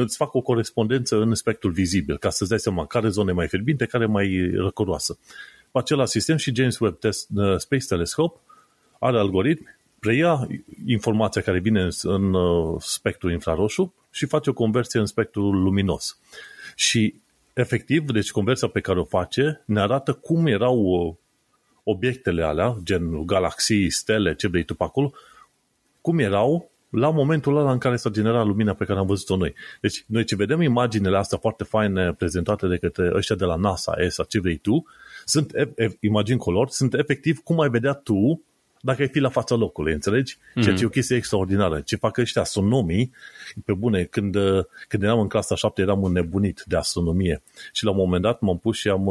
[0.03, 3.85] îți fac o corespondență în spectrul vizibil, ca să-ți dai seama care zone mai fierbinte,
[3.85, 5.17] care mai răcoroasă.
[5.71, 8.39] Cu același sistem și James Webb Test, uh, Space Telescope
[8.99, 9.65] are algoritmi,
[9.99, 10.47] preia
[10.85, 16.19] informația care vine în, în uh, spectrul infraroșu și face o conversie în spectrul luminos.
[16.75, 17.13] Și
[17.53, 21.13] efectiv, deci conversia pe care o face ne arată cum erau uh,
[21.83, 25.11] obiectele alea, gen galaxii, stele, ce vrei tu pe acolo,
[26.01, 29.53] cum erau la momentul ăla în care s-a generat lumina pe care am văzut-o noi.
[29.81, 33.93] Deci, noi ce vedem imaginele astea foarte faine prezentate de către ăștia de la NASA,
[33.97, 34.85] ESA, ce vrei tu,
[35.25, 35.51] sunt
[35.99, 38.41] imagini color, sunt efectiv cum ai vedea tu
[38.81, 40.35] dacă ai fi la fața locului, înțelegi?
[40.35, 40.61] Mm-hmm.
[40.63, 41.81] Ceea ce e o chestie extraordinară.
[41.81, 43.11] Ce fac ăștia astronomii,
[43.65, 44.37] pe bune, când,
[44.87, 47.41] când eram în clasa 7 eram înnebunit de astronomie
[47.73, 49.09] și la un moment dat m-am pus și am,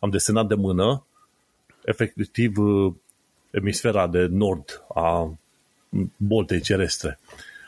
[0.00, 1.06] am desenat de mână
[1.84, 2.52] efectiv
[3.50, 5.38] emisfera de nord a
[6.16, 7.18] boltei cerestre.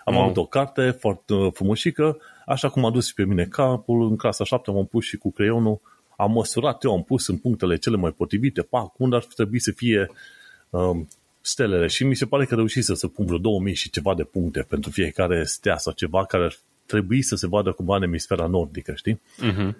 [0.04, 0.24] Am wow.
[0.24, 2.16] avut o carte foarte frumușică,
[2.46, 5.32] așa cum a dus și pe mine capul, în clasa 7 m-am pus și cu
[5.32, 5.80] creionul,
[6.16, 9.70] am măsurat, eu am pus în punctele cele mai potrivite, pac, unde ar trebui să
[9.70, 10.10] fie
[10.70, 11.08] um,
[11.40, 14.22] stelele și mi se pare că reușit să se pun vreo 2000 și ceva de
[14.22, 16.54] puncte pentru fiecare stea sau ceva care ar
[16.86, 19.20] trebui să se vadă cumva în emisfera nordică, știi?
[19.20, 19.74] Uh-huh.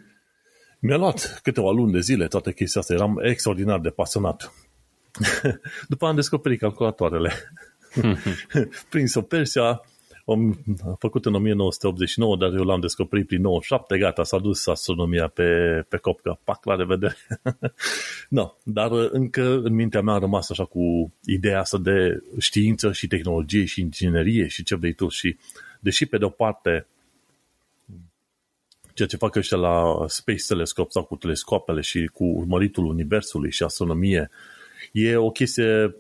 [0.78, 4.52] Mi-a luat câteva luni de zile toată chestia asta, eram extraordinar de pasionat.
[5.88, 7.32] După am descoperit calculatoarele.
[8.90, 9.82] Prin-o Persia,
[10.26, 10.64] am
[10.98, 15.44] făcut în 1989, dar eu l-am descoperit prin 97, gata, s-a dus astronomia pe,
[15.88, 17.16] pe copcă, pac, la revedere.
[18.28, 23.06] no, dar încă în mintea mea a rămas așa cu ideea asta de știință și
[23.06, 25.36] tehnologie și inginerie și ce vrei tu și
[25.80, 26.86] deși pe de o parte
[28.94, 33.62] ceea ce fac ăștia la Space Telescope sau cu telescoapele și cu urmăritul universului și
[33.62, 34.30] astronomie
[34.92, 35.94] e o chestie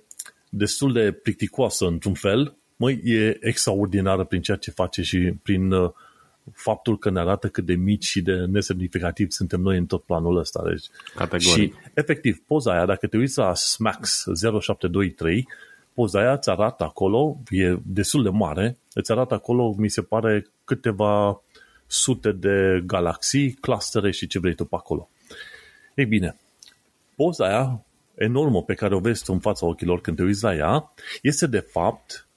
[0.50, 5.90] destul de plicticoasă într-un fel, măi, e extraordinară prin ceea ce face și prin uh,
[6.52, 10.36] faptul că ne arată cât de mici și de nesemnificativ suntem noi în tot planul
[10.36, 10.62] ăsta.
[10.68, 11.72] Deci, Categoric.
[11.72, 15.48] Și, efectiv, poza aia, dacă te uiți la SMAX 0723,
[15.94, 20.46] poza aia îți arată acolo, e destul de mare, îți arată acolo, mi se pare,
[20.64, 21.42] câteva
[21.86, 25.08] sute de galaxii, clustere și ce vrei tu pe acolo.
[25.94, 26.36] Ei bine,
[27.16, 27.84] poza aia
[28.20, 30.92] enormă pe care o vezi tu în fața ochilor când te uiți la ea,
[31.22, 32.28] este de fapt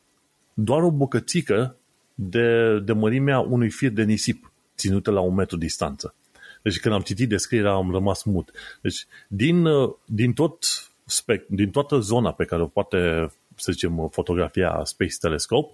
[0.54, 1.76] doar o bucățică
[2.16, 6.16] de, de mărimea unui fir de nisip ținută la un metru distanță.
[6.62, 8.52] Deci când am citit descrierea am rămas mut.
[8.82, 9.68] Deci din,
[10.06, 10.66] din tot
[11.06, 15.74] spect, din toată zona pe care o poate, să zicem, fotografia Space Telescope,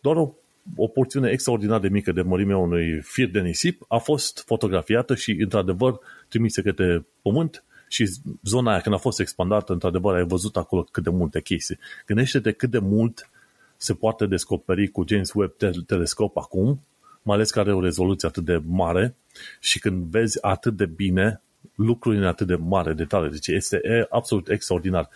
[0.00, 0.34] doar o,
[0.76, 5.30] o porțiune extraordinar de mică de mărimea unui fir de nisip a fost fotografiată și,
[5.40, 5.98] într-adevăr,
[6.28, 8.10] trimise către Pământ și
[8.42, 11.78] zona aia când a fost expandată, într-adevăr, ai văzut acolo cât de multe chestii.
[12.06, 13.30] Gândește-te cât de mult
[13.76, 16.80] se poate descoperi cu James Webb Telescope acum,
[17.22, 19.14] mai ales că are o rezoluție atât de mare
[19.60, 21.42] și când vezi atât de bine
[21.74, 23.30] lucruri în atât de mare detalii.
[23.30, 25.08] Deci este absolut extraordinar.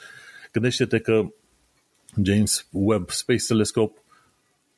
[0.52, 1.32] Gândește-te că
[2.22, 4.00] James Webb Space Telescope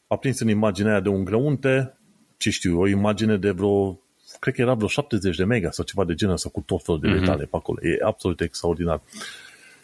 [0.07, 1.99] a prins în imaginea aia de un grăunte,
[2.37, 4.01] ce știu, o imagine de vreo
[4.41, 7.01] cred că era vreo 70 de mega sau ceva de genul sau cu tot felul
[7.01, 7.19] de mm-hmm.
[7.19, 7.79] detalii pe acolo.
[7.83, 9.01] E absolut extraordinar.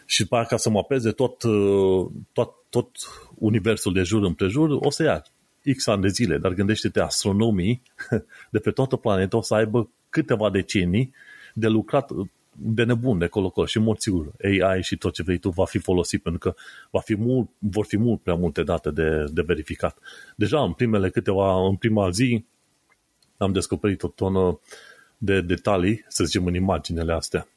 [0.07, 2.91] Și după ca să mapeze tot, uh, tot, tot
[3.35, 5.25] universul de jur împrejur, o să ia
[5.77, 7.83] X ani de zile, dar gândește-te, astronomii
[8.51, 11.15] de pe toată planeta o să aibă câteva decenii
[11.55, 12.11] de lucrat
[12.57, 16.23] de nebun de acolo și mulțiul AI și tot ce vrei tu va fi folosit
[16.23, 16.55] pentru că
[16.91, 19.99] va fi mult, vor fi mult prea multe date de, de verificat.
[20.37, 22.45] Deja în primele câteva, în prima zi
[23.37, 24.61] am descoperit o tonă
[25.19, 27.49] de detalii, să zicem, în imaginele astea.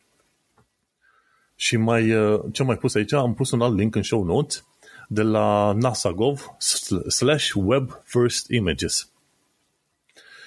[1.55, 3.13] Și mai, uh, ce am mai pus aici?
[3.13, 4.65] Am pus un alt link în show notes
[5.07, 6.55] de la NASA.gov
[7.07, 9.09] slash web first images.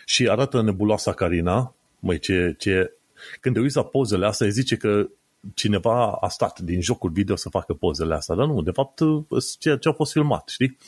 [0.04, 2.92] Și arată nebuloasa Carina, mai ce, ce,
[3.40, 5.08] când te uiți la pozele astea, îi zice că
[5.54, 9.24] cineva a stat din jocul video să facă pozele astea, dar nu, de fapt, uh,
[9.58, 10.78] ce, ce a fost filmat, știi?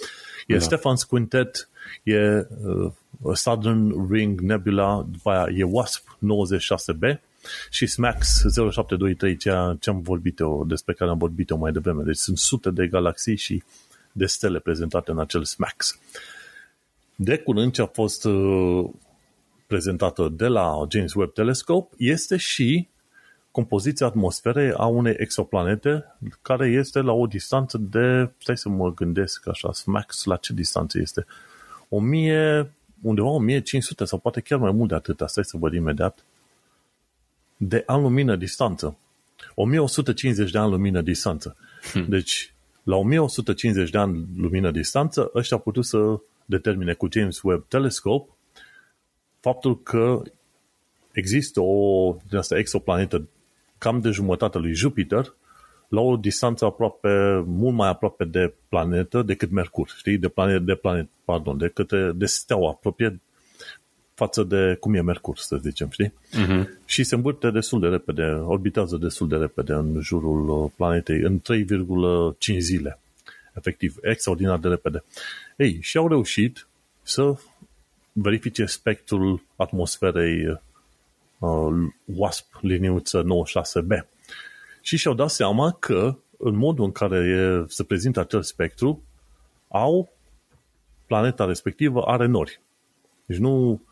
[0.46, 0.66] E da.
[0.66, 1.68] Stefan's Quintet,
[2.02, 2.92] e uh,
[3.32, 7.20] Southern Ring Nebula, după aia e WASP 96B
[7.70, 12.02] și SMAX 0723, ceea ce am vorbit eu, despre care am vorbit eu mai devreme.
[12.02, 13.62] Deci sunt sute de galaxii și
[14.12, 15.98] de stele prezentate în acel SMAX.
[17.14, 18.90] De curând ce a fost uh,
[19.66, 22.88] prezentată de la James Webb Telescope este și
[23.50, 29.48] compoziția atmosferei a unei exoplanete care este la o distanță de, stai să mă gândesc
[29.48, 31.26] așa, max la ce distanță este?
[31.96, 32.72] 1000,
[33.02, 36.24] undeva 1500 sau poate chiar mai mult de atât, stai să văd imediat,
[37.56, 38.96] de an lumină distanță.
[39.54, 41.56] 1150 de ani lumină distanță.
[41.92, 42.06] Hmm.
[42.08, 47.64] Deci, la 1150 de ani lumină distanță, ăștia au putut să determine cu James Webb
[47.68, 48.32] Telescope
[49.40, 50.22] faptul că
[51.12, 53.28] există o din asta, exoplanetă
[53.78, 55.34] cam de jumătate lui Jupiter
[55.92, 60.18] la o distanță aproape, mult mai aproape de planetă decât Mercur, știi?
[60.18, 63.20] De planet, de planet, pardon, decât de steaua apropie
[64.14, 66.12] față de cum e Mercur, să zicem, știi?
[66.12, 66.64] Uh-huh.
[66.84, 71.40] Și se învârte destul de repede, orbitează destul de repede în jurul uh, planetei, în
[72.54, 72.98] 3,5 zile.
[73.54, 75.04] Efectiv, extraordinar de repede.
[75.56, 76.66] Ei, și au reușit
[77.02, 77.34] să
[78.12, 80.46] verifice spectrul atmosferei
[81.38, 84.11] uh, WASP liniuță 96B.
[84.82, 89.02] Și și-au dat seama că în modul în care e, se prezintă acel spectru,
[89.68, 90.12] au
[91.06, 92.60] planeta respectivă are nori.
[93.26, 93.82] Deci nu,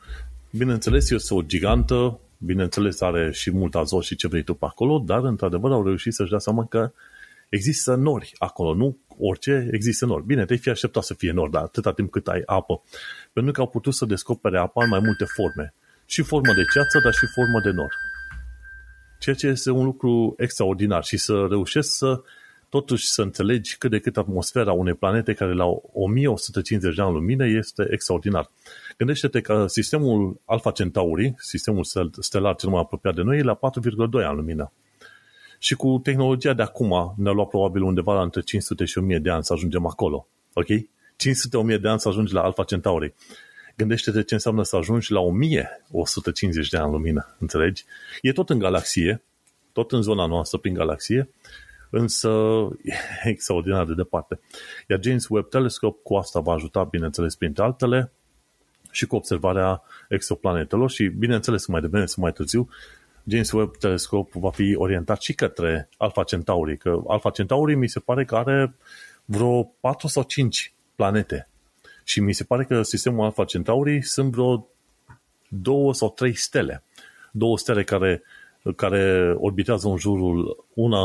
[0.50, 4.98] bineînțeles, este o gigantă, bineînțeles are și mult azot și ce vrei tu pe acolo,
[4.98, 6.92] dar într-adevăr au reușit să-și dea seama că
[7.48, 10.26] există nori acolo, nu orice, există nori.
[10.26, 12.82] Bine, te-ai fi așteptat să fie nori, dar atâta timp cât ai apă.
[13.32, 15.74] Pentru că au putut să descopere apa în mai multe forme.
[16.06, 17.92] Și formă de ceață, dar și formă de nor.
[19.20, 22.22] Ceea ce este un lucru extraordinar și să reușesc să
[22.68, 27.46] totuși să înțelegi cât de cât atmosfera unei planete care la 1150 de ani lumină
[27.46, 28.50] este extraordinar.
[28.96, 31.84] Gândește-te că sistemul Alpha Centauri, sistemul
[32.18, 34.72] stelar cel mai apropiat de noi, e la 4,2 ani lumină.
[35.58, 39.30] Și cu tehnologia de acum ne-a luat probabil undeva la între 500 și 1000 de
[39.30, 40.28] ani să ajungem acolo.
[40.52, 40.66] Ok?
[40.66, 43.14] 500-1000 de ani să ajungi la Alpha Centauri.
[43.80, 47.36] Gândește-te ce înseamnă să ajungi la 1150 de ani lumină.
[47.38, 47.84] Înțelegi?
[48.22, 49.22] E tot în galaxie,
[49.72, 51.28] tot în zona noastră prin galaxie,
[51.90, 52.28] însă
[52.82, 54.40] e extraordinar de departe.
[54.88, 58.12] Iar James Webb Telescope cu asta va ajuta, bineînțeles, printre altele,
[58.90, 62.68] și cu observarea exoplanetelor și, bineînțeles, mai devreme sau mai târziu,
[63.24, 68.00] James Webb Telescope va fi orientat și către Alpha Centauri, că Alpha Centauri mi se
[68.00, 68.74] pare că are
[69.24, 71.48] vreo 4 sau 5 planete.
[72.04, 74.68] Și mi se pare că sistemul Alpha Centauri sunt vreo
[75.48, 76.82] două sau trei stele.
[77.32, 78.22] Două stele care
[78.76, 81.02] care orbitează în jurul, una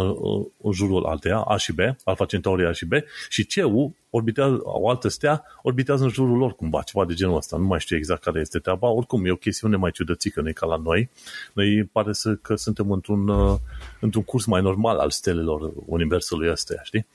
[0.61, 2.93] în jurul alteia, A și B, Alpha Centauri A și B,
[3.29, 7.57] și CEU orbitează, o altă stea orbitează în jurul lor cumva, ceva de genul ăsta.
[7.57, 8.87] Nu mai știu exact care este treaba.
[8.87, 11.09] Oricum, e o chestiune mai ciudățică, nu e ca la noi.
[11.53, 13.55] Noi pare să, că suntem într-un, uh,
[13.99, 17.05] într-un curs mai normal al stelelor Universului ăsta, știi?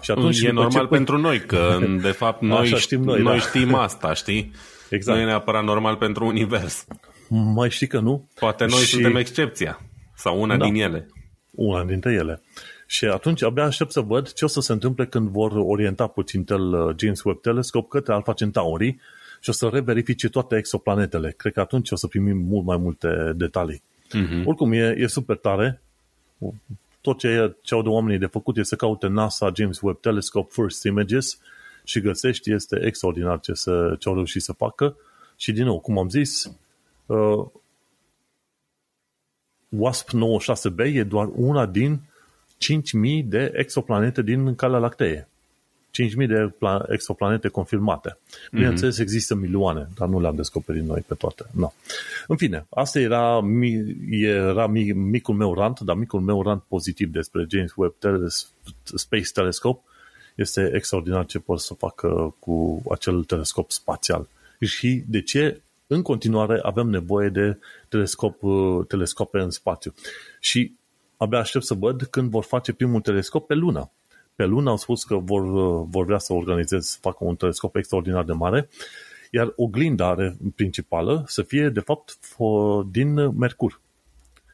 [0.00, 0.88] Și atunci, e normal ce...
[0.88, 3.40] pentru noi, că de fapt noi, știm noi, noi da.
[3.40, 4.52] știm asta, știi?
[4.90, 5.16] Exact.
[5.16, 6.86] Nu e neapărat normal pentru univers.
[7.28, 8.28] Mai știi că nu?
[8.34, 8.86] Poate noi și...
[8.86, 9.80] suntem excepția.
[10.16, 10.64] Sau una da.
[10.64, 11.06] din ele.
[11.50, 12.42] Una dintre ele.
[12.86, 16.44] Și atunci abia aștept să văd ce o să se întâmple când vor orienta puțin
[16.44, 18.98] tel uh, James Webb Telescope către Alpha Centauri
[19.40, 21.34] și o să reverifice toate exoplanetele.
[21.36, 23.82] Cred că atunci o să primim mult mai multe detalii.
[24.06, 24.44] Uh-huh.
[24.44, 25.80] Oricum, e, e super tare.
[27.00, 30.48] Tot ce, ce au de oamenii de făcut este să caute NASA James Webb Telescope
[30.52, 31.38] First Images
[31.84, 34.96] și găsești, este extraordinar ce, să, ce au reușit să facă.
[35.36, 36.52] Și din nou, cum am zis,
[37.06, 37.46] uh,
[39.68, 42.00] WASP-96b e doar una din
[42.58, 45.28] 5.000 de exoplanete din Calea Lactee.
[46.02, 46.52] 5.000 de
[46.88, 48.18] exoplanete confirmate.
[48.52, 49.02] Bineînțeles, mm-hmm.
[49.02, 51.46] există milioane, dar nu le-am descoperit noi pe toate.
[51.50, 51.72] No.
[52.26, 53.44] În fine, asta era,
[54.10, 58.52] era micul meu rant, dar micul meu rant pozitiv despre James Webb Teles-
[58.94, 59.80] Space Telescope
[60.34, 64.28] este extraordinar ce pot să facă cu acel telescop spațial.
[64.60, 67.58] Și de ce în continuare avem nevoie de
[67.88, 69.94] telescop, uh, telescope în spațiu.
[70.40, 70.74] Și
[71.16, 73.90] abia aștept să văd când vor face primul telescop pe lună.
[74.34, 77.76] Pe lună au spus că vor, uh, vor vrea să organizeze, să facă un telescop
[77.76, 78.68] extraordinar de mare,
[79.30, 80.14] iar oglinda
[80.54, 82.18] principală să fie, de fapt,
[82.90, 83.80] din Mercur.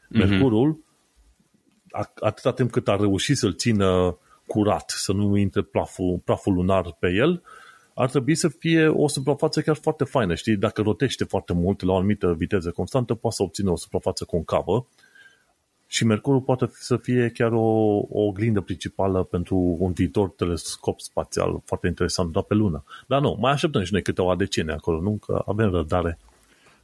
[0.09, 0.27] Mhm.
[0.27, 2.13] Mercurul, mm-hmm.
[2.19, 4.17] atâta timp cât a reușit să-l țină
[4.47, 7.43] curat, să nu intre praful, praful lunar pe el,
[7.93, 10.55] ar trebui să fie o suprafață chiar foarte faină, știi?
[10.55, 14.87] Dacă rotește foarte mult la o anumită viteză constantă, poate să obține o suprafață concavă
[15.93, 17.61] și Mercurul poate să fie chiar o,
[18.09, 22.83] o oglindă principală pentru un viitor telescop spațial foarte interesant, doar pe lună.
[23.07, 25.19] Dar nu, mai așteptăm și noi câteva decenii acolo, nu?
[25.25, 26.19] Că avem răbdare.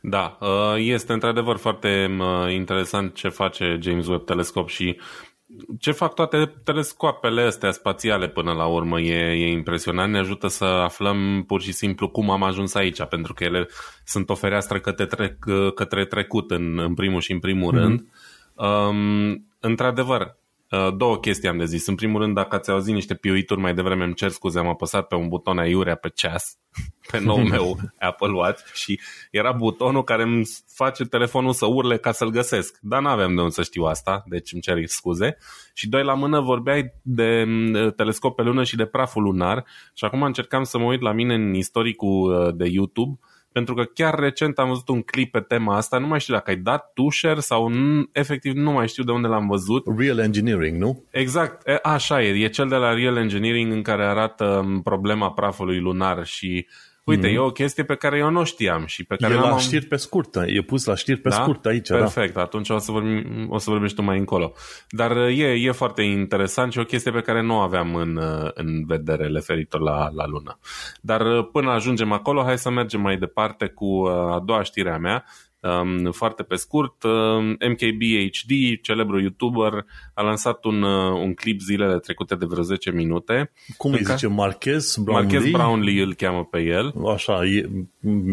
[0.02, 4.98] Da, uh, este într-adevăr foarte uh, interesant ce face James Webb Telescope și
[5.80, 10.12] ce fac toate telescoapele astea spațiale până la urmă e, e impresionant.
[10.12, 13.68] Ne ajută să aflăm pur și simplu cum am ajuns aici, pentru că ele
[14.06, 15.36] sunt o fereastră către, trec,
[15.76, 17.78] către trecut în, în primul și în primul mm-hmm.
[17.78, 18.06] rând.
[18.56, 20.39] Um, într-adevăr, Uh,
[20.98, 21.88] două chestii am de zis.
[21.88, 25.08] În primul rând, dacă ați auzit niște piuituri mai devreme, îmi cer scuze, am apăsat
[25.08, 26.58] pe un buton aiurea pe ceas,
[27.12, 27.78] pe nou meu
[28.10, 29.00] Apple Watch și
[29.32, 32.78] era butonul care îmi face telefonul să urle ca să-l găsesc.
[32.82, 35.38] Dar n-aveam de unde să știu asta, deci îmi cer scuze.
[35.74, 37.46] Și doi la mână vorbeai de
[37.96, 41.34] telescop pe lună și de praful lunar și acum încercam să mă uit la mine
[41.34, 43.20] în istoricul uh, de YouTube
[43.52, 46.50] pentru că chiar recent am văzut un clip pe tema asta, nu mai știu dacă
[46.50, 49.86] ai dat tu share sau n- efectiv nu mai știu de unde l-am văzut.
[49.98, 51.04] Real Engineering, nu?
[51.12, 55.32] Exact, e, așa e, e cel de la Real Engineering în care arată um, problema
[55.32, 56.68] prafului lunar și
[57.04, 57.34] Uite, mm-hmm.
[57.34, 59.58] e o chestie pe care eu nu știam și pe care e la am...
[59.58, 61.36] știri pe scurt, e pus la știri pe da?
[61.36, 61.88] scurt aici.
[61.88, 61.98] Da.
[61.98, 62.42] Perfect, da.
[62.42, 64.54] atunci o să, vorbim, o să vorbești tu mai încolo.
[64.90, 68.16] Dar uh, e, e foarte interesant și o chestie pe care nu o aveam în,
[68.16, 70.60] uh, în vedere referitor la, la lună.
[71.02, 74.98] Dar uh, până ajungem acolo, hai să mergem mai departe cu a doua știre a
[74.98, 75.26] mea
[75.62, 82.00] Um, foarte pe scurt, um, MKBHD, celebru youtuber, a lansat un, uh, un clip zilele
[82.00, 83.52] trecute de vreo 10 minute.
[83.78, 84.28] Cum îi zice?
[84.28, 85.32] Marquez Brownlee?
[85.32, 86.94] Marquez Brownlee îl cheamă pe el.
[87.14, 87.70] Așa, e,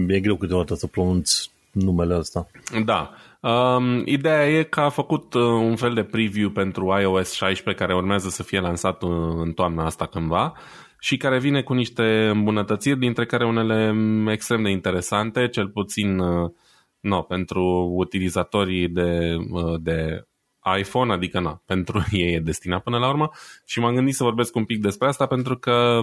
[0.08, 2.46] e greu câteodată să pronunți numele ăsta.
[2.84, 3.10] Da.
[3.40, 7.94] Um, ideea e că a făcut uh, un fel de preview pentru iOS 16 care
[7.94, 10.52] urmează să fie lansat uh, în toamna asta cândva
[10.98, 16.18] și care vine cu niște îmbunătățiri, dintre care unele mm, extrem de interesante, cel puțin
[16.18, 16.50] uh,
[17.06, 19.36] no, pentru utilizatorii de,
[19.80, 20.26] de
[20.78, 23.30] iPhone, adică na, pentru ei e destinat până la urmă
[23.64, 26.00] și m-am gândit să vorbesc un pic despre asta pentru că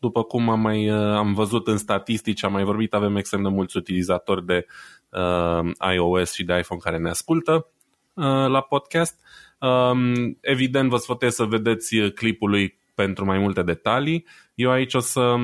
[0.00, 3.76] după cum am mai am văzut în statistici, am mai vorbit, avem extrem de mulți
[3.76, 4.66] utilizatori de
[5.10, 7.66] uh, iOS și de iPhone care ne ascultă
[8.14, 9.20] uh, la podcast.
[9.58, 14.26] Um, evident, vă sfătuiesc să vedeți clipul lui pentru mai multe detalii.
[14.54, 15.34] Eu aici o să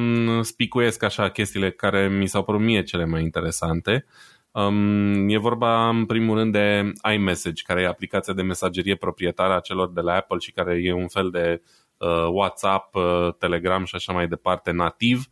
[0.41, 4.05] spicuiesc așa chestiile care mi s-au părut mie cele mai interesante.
[4.07, 9.55] Uh, Um, e vorba în primul rând de iMessage, care e aplicația de mesagerie proprietară
[9.55, 11.63] a celor de la Apple și care e un fel de
[11.99, 15.25] uh, WhatsApp, uh, Telegram și așa mai departe nativ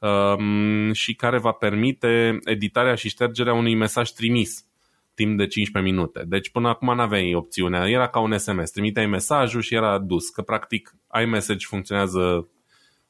[0.00, 4.64] um, și care va permite editarea și ștergerea unui mesaj trimis
[5.14, 6.24] timp de 15 minute.
[6.26, 10.28] Deci până acum nu aveai opțiunea, era ca un SMS, trimiteai mesajul și era dus,
[10.28, 12.48] că practic iMessage funcționează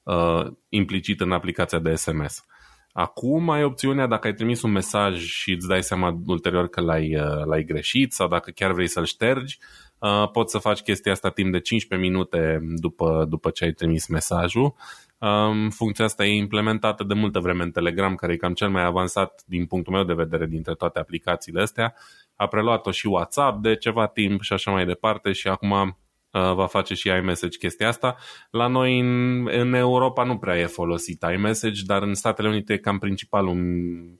[0.02, 2.44] uh, implicit în aplicația de SMS.
[2.92, 7.16] Acum ai opțiunea dacă ai trimis un mesaj și îți dai seama ulterior că l-ai,
[7.16, 9.58] uh, l-ai greșit sau dacă chiar vrei să-l ștergi,
[9.98, 14.06] uh, poți să faci chestia asta timp de 15 minute după, după ce ai trimis
[14.06, 14.74] mesajul.
[15.18, 18.84] Um, funcția asta e implementată de multă vreme în Telegram, care e cam cel mai
[18.84, 21.94] avansat din punctul meu de vedere dintre toate aplicațiile astea.
[22.36, 26.66] A preluat-o și WhatsApp de ceva timp și așa mai departe și acum Uh, va
[26.66, 28.16] face și iMessage chestia asta.
[28.50, 32.78] La noi în, în Europa nu prea e folosit iMessage, dar în Statele Unite e
[32.78, 33.60] cam principal un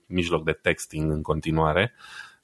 [0.06, 1.94] mijloc de texting în continuare.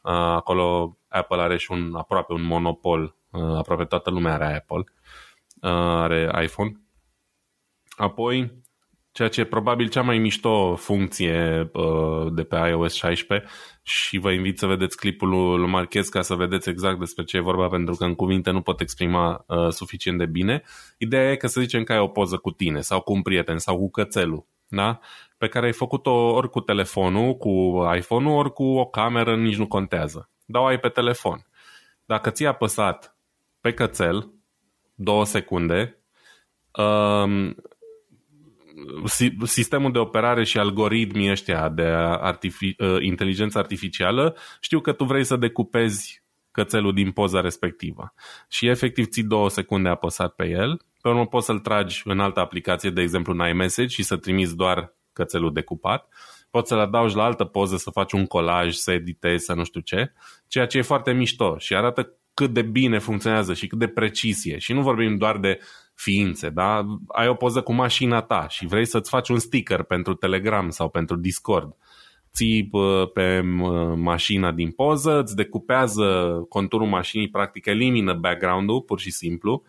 [0.03, 4.85] Uh, acolo Apple are și un aproape un monopol, uh, aproape toată lumea are Apple,
[5.61, 6.81] are iPhone.
[7.97, 8.63] Apoi,
[9.17, 11.71] ceea ce e probabil cea mai mișto funcție
[12.33, 13.49] de pe iOS 16
[13.83, 17.41] și vă invit să vedeți clipul lui Marchez ca să vedeți exact despre ce e
[17.41, 20.63] vorba, pentru că în cuvinte nu pot exprima uh, suficient de bine.
[20.99, 23.59] Ideea e că să zicem că ai o poză cu tine sau cu un prieten
[23.59, 25.01] sau cu cățelul, da?
[25.39, 29.67] pe care ai făcut-o ori cu telefonul, cu iPhone-ul, ori cu o cameră, nici nu
[29.67, 30.31] contează.
[30.45, 31.47] Dar o ai pe telefon.
[32.05, 33.17] Dacă ți-a apăsat
[33.61, 34.33] pe cățel
[34.95, 36.03] două secunde,
[36.73, 37.57] um,
[39.45, 45.25] sistemul de operare și algoritmii ăștia de artific- uh, inteligență artificială știu că tu vrei
[45.25, 48.15] să decupezi cățelul din poza respectivă.
[48.49, 52.41] Și efectiv ții două secunde apăsat pe el, pe urmă poți să-l tragi în altă
[52.41, 56.09] aplicație, de exemplu în iMessage și să trimiți doar cățelul decupat.
[56.51, 59.81] Poți să-l adaugi la altă poză, să faci un colaj, să editezi, să nu știu
[59.81, 60.13] ce,
[60.49, 64.59] ceea ce e foarte mișto și arată cât de bine funcționează și cât de precisie.
[64.59, 65.59] Și nu vorbim doar de
[65.97, 66.87] ființe, da?
[67.09, 70.89] Ai o poză cu mașina ta și vrei să-ți faci un sticker pentru Telegram sau
[70.89, 71.77] pentru Discord.
[72.33, 72.71] Ții
[73.15, 73.41] pe
[73.95, 79.63] mașina din poză, îți decupează conturul mașinii, practic elimină background-ul pur și simplu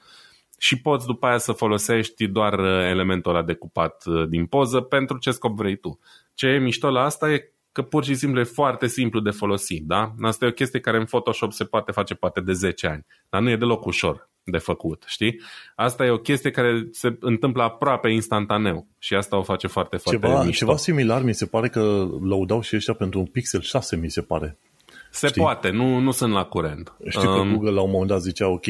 [0.59, 5.55] și poți după aia să folosești doar elementul ăla decupat din poză pentru ce scop
[5.55, 5.99] vrei tu.
[6.34, 9.84] Ce e mișto la asta e că pur și simplu e foarte simplu de folosit,
[9.86, 10.13] da?
[10.21, 13.41] Asta e o chestie care în Photoshop se poate face poate de 10 ani, dar
[13.41, 15.41] nu e deloc ușor de făcut, știi?
[15.76, 20.28] Asta e o chestie care se întâmplă aproape instantaneu și asta o face foarte, foarte
[20.28, 20.66] ceva, mișto.
[20.66, 24.22] Ceva similar mi se pare că lăudau și ăștia pentru un Pixel 6, mi se
[24.22, 24.58] pare.
[25.12, 25.41] Se știi?
[25.41, 26.93] poate, nu, nu sunt la curent.
[27.08, 28.66] Știu um, că Google la un moment dat zicea, ok,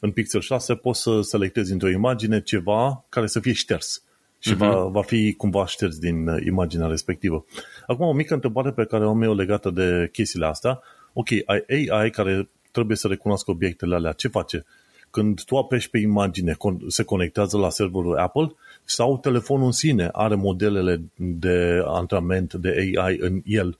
[0.00, 4.02] În Pixel 6 poți să selectezi într-o imagine ceva care să fie șters
[4.38, 4.58] și uh-huh.
[4.58, 7.44] va, va fi cumva șters din uh, imaginea respectivă.
[7.86, 10.80] Acum, o mică întrebare pe care o am eu legată de chestiile astea.
[11.12, 14.12] Ok, ai AI care trebuie să recunoască obiectele alea.
[14.12, 14.64] Ce face?
[15.10, 16.56] Când tu apeși pe imagine,
[16.86, 18.52] se conectează la serverul Apple
[18.84, 23.78] sau telefonul în sine are modelele de antrenament de AI în el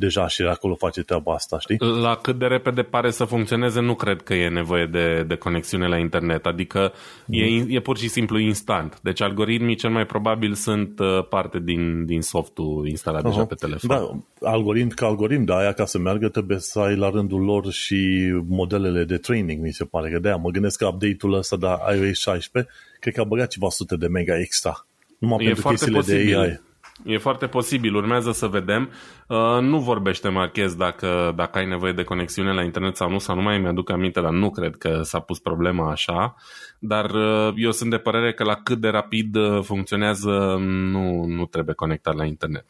[0.00, 1.76] deja și acolo face treaba asta, știi?
[1.78, 5.86] La cât de repede pare să funcționeze, nu cred că e nevoie de, de conexiune
[5.86, 6.92] la internet, adică
[7.26, 7.40] mm.
[7.40, 8.98] e, e pur și simplu instant.
[9.02, 13.28] Deci algoritmii cel mai probabil sunt uh, parte din, din softul instalat uh-huh.
[13.28, 13.88] deja pe telefon.
[13.88, 17.72] Da, algoritm ca algoritm, da, aia ca să meargă trebuie să ai la rândul lor
[17.72, 20.10] și modelele de training, mi se pare.
[20.10, 23.68] Că de-aia mă gândesc că update-ul ăsta de iOS 16, cred că a băgat ceva
[23.68, 24.86] sute de mega extra.
[25.18, 26.30] Numai e pentru chestiile posibil.
[26.30, 26.60] de AI.
[27.04, 28.90] E foarte posibil, urmează să vedem.
[29.26, 33.36] Uh, nu vorbește Marchez dacă, dacă ai nevoie de conexiune la internet sau nu, sau
[33.36, 36.34] nu mai mi-aduc aminte, dar nu cred că s-a pus problema așa.
[36.78, 41.46] Dar uh, eu sunt de părere că la cât de rapid uh, funcționează, nu, nu
[41.46, 42.64] trebuie conectat la internet.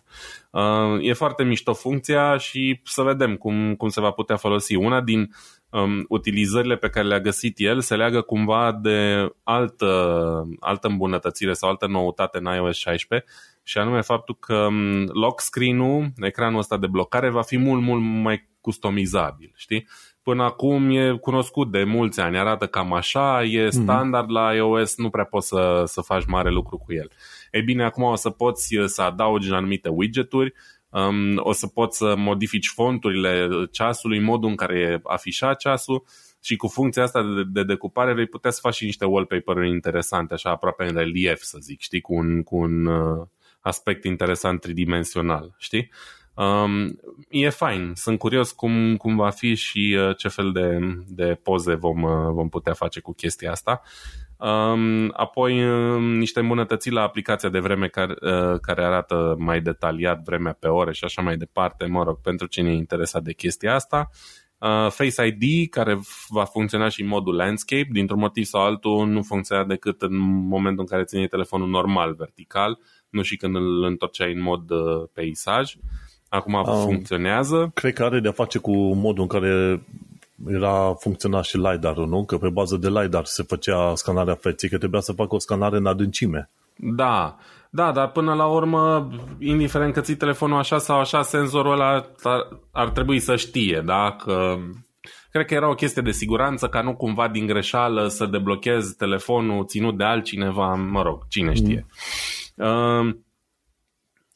[1.00, 4.74] E foarte mișto funcția și să vedem cum, cum se va putea folosi.
[4.74, 5.30] Una din
[5.70, 11.68] um, utilizările pe care le-a găsit el se leagă cumva de altă, altă îmbunătățire sau
[11.68, 13.28] altă noutate în iOS 16
[13.70, 18.02] și anume faptul că um, lock screen-ul, ecranul ăsta de blocare, va fi mult, mult
[18.02, 19.88] mai customizabil, știi?
[20.22, 23.70] Până acum e cunoscut de mulți ani, arată cam așa, e mhm.
[23.70, 27.10] standard la iOS, nu prea poți să, să faci mare lucru cu el.
[27.50, 30.52] Ei bine, acum o să poți să adaugi anumite widgeturi,
[30.88, 36.04] um, o să poți să modifici fonturile ceasului, modul în care e afișat ceasul
[36.42, 40.34] și cu funcția asta de, de decupare vei putea să faci și niște wallpaper-uri interesante,
[40.34, 43.26] așa aproape în relief, să zic, știi, cu un, cu un uh,
[43.60, 45.90] aspect interesant tridimensional, știi?
[46.34, 46.98] Um,
[47.28, 51.74] e fain, sunt curios cum, cum va fi și uh, ce fel de, de poze
[51.74, 53.82] vom, uh, vom putea face cu chestia asta.
[54.36, 60.22] Um, apoi um, niște îmbunătățiri la aplicația de vreme care, uh, care arată mai detaliat
[60.24, 63.74] vremea pe ore și așa mai departe, mă rog, pentru cine e interesat de chestia
[63.74, 64.10] asta.
[64.58, 65.98] Uh, Face ID, care
[66.28, 70.16] va funcționa și în modul landscape, dintr-un motiv sau altul nu funcționează decât în
[70.48, 72.78] momentul în care țineai telefonul normal, vertical,
[73.10, 75.74] nu și când îl întorceai în mod uh, peisaj.
[76.28, 77.70] Acum um, funcționează.
[77.74, 79.82] Cred că are de-a face cu modul în care
[80.46, 82.24] era funcționa și LiDAR-ul, nu?
[82.24, 85.76] Că pe bază de LiDAR se făcea scanarea feței, că trebuia să facă o scanare
[85.76, 86.50] în adâncime.
[86.76, 87.36] Da,
[87.70, 92.48] da, dar până la urmă, indiferent că ții telefonul așa sau așa, senzorul ăla ar,
[92.70, 94.16] ar trebui să știe, da?
[94.24, 94.56] Că
[95.30, 99.66] cred că era o chestie de siguranță ca nu cumva din greșeală să deblochezi telefonul
[99.66, 101.86] ținut de altcineva, mă rog, cine știe.
[101.88, 101.96] Mm.
[102.60, 103.14] Uh,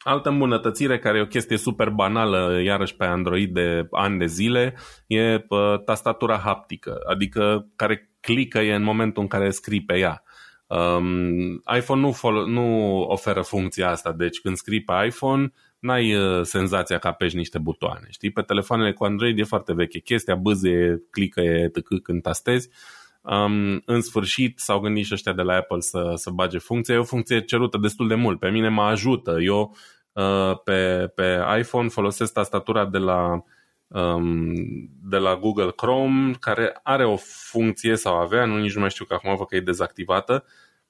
[0.04, 4.74] Altă îmbunătățire, care e o chestie super banală, iarăși pe Android de ani de zile,
[5.06, 5.46] e
[5.84, 10.22] tastatura haptică, adică care clică e în momentul în care scrii pe ea.
[10.66, 16.42] Um, iPhone nu, fol- nu oferă funcția asta, deci când scrii pe iPhone, n-ai uh,
[16.42, 18.06] senzația că apeși niște butoane.
[18.10, 18.30] Știi?
[18.30, 22.68] Pe telefoanele cu Android e foarte veche chestia, bâze, clică e tăcă când tastezi.
[23.24, 26.94] Um, în sfârșit s-au gândit și ăștia de la Apple să, să bage funcția.
[26.94, 28.38] E o funcție cerută destul de mult.
[28.38, 29.36] Pe mine mă ajută.
[29.40, 29.76] Eu
[30.12, 33.42] uh, pe, pe iPhone folosesc tastatura de la
[33.86, 34.52] um,
[35.02, 39.04] de la Google Chrome care are o funcție sau avea, nu nici nu mai știu
[39.04, 40.44] că acum văd că e dezactivată,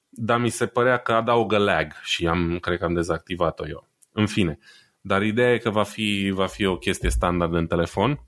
[0.09, 3.87] dar mi se părea că adaugă lag și am, cred că am dezactivat-o eu.
[4.11, 4.59] În fine,
[5.01, 8.19] dar ideea e că va fi, va fi o chestie standard în telefon.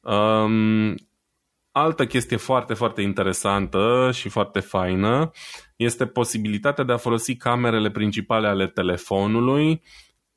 [0.00, 0.94] Um,
[1.78, 5.30] altă chestie foarte, foarte interesantă și foarte faină
[5.76, 9.82] este posibilitatea de a folosi camerele principale ale telefonului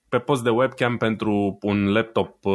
[0.10, 2.54] pe post de webcam pentru un laptop uh,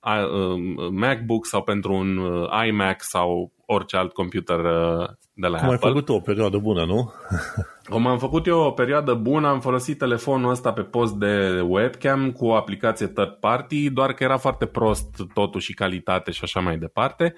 [0.00, 5.68] uh, MacBook sau pentru un uh, iMac sau orice alt computer uh, de la Cum
[5.68, 5.88] Apple.
[5.88, 7.12] ai făcut o perioadă bună, nu?
[7.90, 12.32] Cum am făcut eu o perioadă bună, am folosit telefonul ăsta pe post de webcam
[12.32, 16.60] cu o aplicație third party, doar că era foarte prost totul și calitate și așa
[16.60, 17.34] mai departe.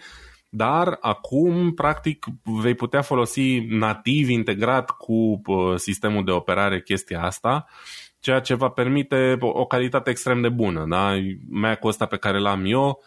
[0.48, 7.66] Dar acum, practic, vei putea folosi nativ integrat cu uh, sistemul de operare chestia asta
[8.20, 10.84] ceea ce va permite o calitate extrem de bună.
[10.88, 11.14] Da?
[11.48, 13.02] Mac-ul ăsta pe care l-am eu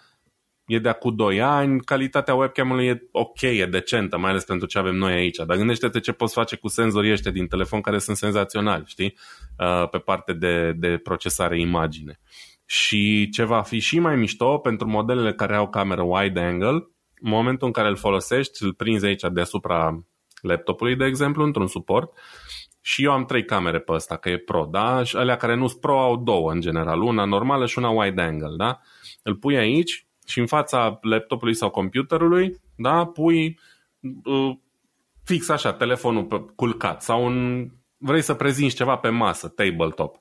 [0.66, 4.78] e de acum 2 ani, calitatea webcam-ului e ok, e decentă, mai ales pentru ce
[4.78, 5.38] avem noi aici.
[5.38, 9.18] Dar gândește-te ce poți face cu senzorii ăștia din telefon care sunt senzaționali, știi?
[9.58, 12.20] Uh, pe parte de, de procesare imagine.
[12.66, 16.88] Și ce va fi și mai mișto pentru modelele care au cameră wide angle,
[17.22, 20.06] în momentul în care îl folosești, îl prinzi aici deasupra
[20.42, 22.12] laptopului, de exemplu, într-un suport,
[22.82, 25.04] și eu am trei camere pe ăsta, că e Pro, da?
[25.04, 28.22] Și alea care nu sunt Pro au două în general, una normală și una wide
[28.22, 28.80] angle, da?
[29.24, 33.60] Îl pui aici și în fața laptopului sau computerului, da, pui
[34.24, 34.58] uh,
[35.24, 37.68] fix așa, telefonul pe, culcat sau un,
[37.98, 40.18] vrei să prezinți ceva pe masă, tabletop.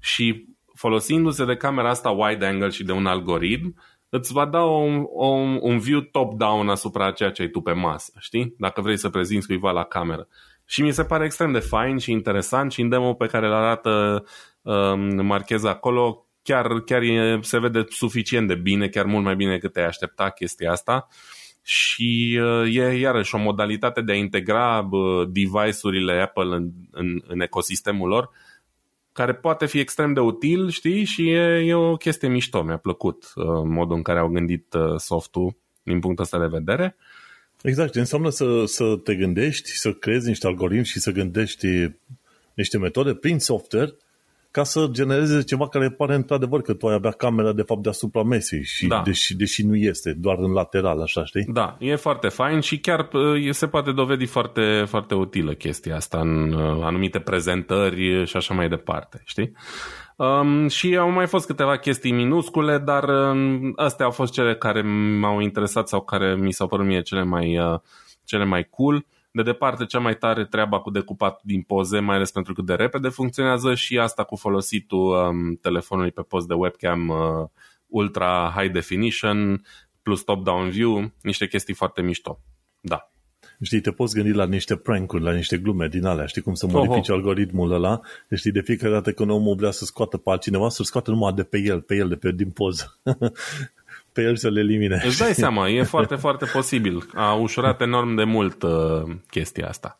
[0.00, 3.74] Și folosindu-se de camera asta wide angle și de un algoritm,
[4.14, 8.12] îți va da un, un, un view top-down asupra ceea ce ai tu pe masă,
[8.18, 8.54] știi?
[8.58, 10.28] Dacă vrei să prezinți cuiva la cameră.
[10.64, 13.52] Și mi se pare extrem de fain și interesant și în demo pe care îl
[13.52, 14.24] arată
[14.62, 19.52] um, Marcheza acolo chiar, chiar e, se vede suficient de bine, chiar mult mai bine
[19.52, 21.08] decât ai aștepta chestia asta.
[21.62, 27.40] Și uh, e iarăși o modalitate de a integra uh, device-urile Apple în, în, în
[27.40, 28.30] ecosistemul lor
[29.12, 32.62] care poate fi extrem de util, știi, și e, e o chestie mișto.
[32.62, 36.96] Mi-a plăcut uh, modul în care au gândit uh, softul din punctul ăsta de vedere.
[37.62, 41.66] Exact, înseamnă să, să te gândești, să creezi niște algoritmi și să gândești
[42.54, 43.94] niște metode prin software
[44.52, 48.22] ca să genereze ceva care pare într-adevăr că tu ai avea camera de fapt deasupra
[48.22, 49.02] mesei și da.
[49.04, 51.44] deși, deși nu este, doar în lateral, așa, știi?
[51.44, 53.08] Da, e foarte fain și chiar
[53.50, 58.68] se poate dovedi foarte, foarte utilă chestia asta în uh, anumite prezentări și așa mai
[58.68, 59.52] departe, știi?
[60.16, 64.82] Um, și au mai fost câteva chestii minuscule, dar um, astea au fost cele care
[65.20, 67.78] m-au interesat sau care mi s-au părut mie cele mai, uh,
[68.24, 68.94] cele mai cool.
[68.94, 69.02] Uh,
[69.32, 72.74] de departe cea mai tare treaba cu decupat din poze, mai ales pentru că de
[72.74, 77.48] repede funcționează și asta cu folositul um, telefonului pe post de webcam uh,
[77.86, 79.62] ultra high definition
[80.02, 82.38] plus top-down view, niște chestii foarte mișto.
[82.80, 83.10] Da.
[83.62, 86.66] Știi, te poți gândi la niște prank-uri, la niște glume din alea, știi cum să
[86.66, 87.18] modifici Oho.
[87.18, 88.00] algoritmul ăla,
[88.34, 91.42] știi, de fiecare dată când omul vrea să scoată pe altcineva, să scoată numai de
[91.42, 92.98] pe el, pe el, de pe din poză.
[94.12, 95.02] pe el să le elimine.
[95.04, 97.08] Îți dai seama, e foarte, foarte posibil.
[97.14, 99.98] A ușurat enorm de mult uh, chestia asta.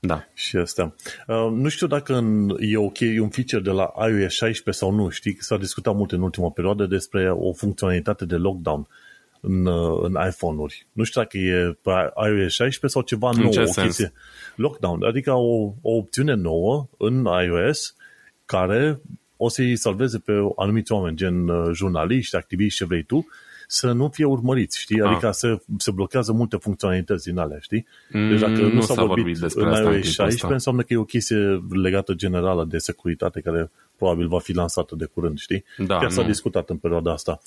[0.00, 0.24] Da.
[0.34, 0.94] Și asta.
[1.26, 4.90] Uh, nu știu dacă în, e ok, e un feature de la iOS 16 sau
[4.90, 5.08] nu.
[5.08, 8.88] Știi, s-a discutat mult în ultima perioadă despre o funcționalitate de lockdown
[9.40, 10.86] în, uh, în iPhone-uri.
[10.92, 11.90] Nu știu dacă e pe
[12.28, 13.50] iOS 16 sau ceva în nou.
[13.50, 13.86] Ce o sens?
[13.86, 14.12] chestie.
[14.54, 17.96] Lockdown, adică o, o opțiune nouă în iOS
[18.44, 19.00] care
[19.36, 23.26] o să-i salveze pe anumiți oameni, gen uh, jurnaliști, activiști, ce vrei tu,
[23.66, 25.00] să nu fie urmăriți, știi?
[25.00, 25.10] Ah.
[25.10, 27.86] Adică se, se blochează multe funcționalități din alea, știi?
[28.10, 30.92] Deci dacă mm, nu, nu s-a, s-a vorbit, vorbit despre în iOS 16, înseamnă că
[30.92, 35.64] e o chestie legată generală de securitate care probabil va fi lansată de curând, știi?
[35.76, 37.40] Da, Chiar s-a discutat în perioada asta.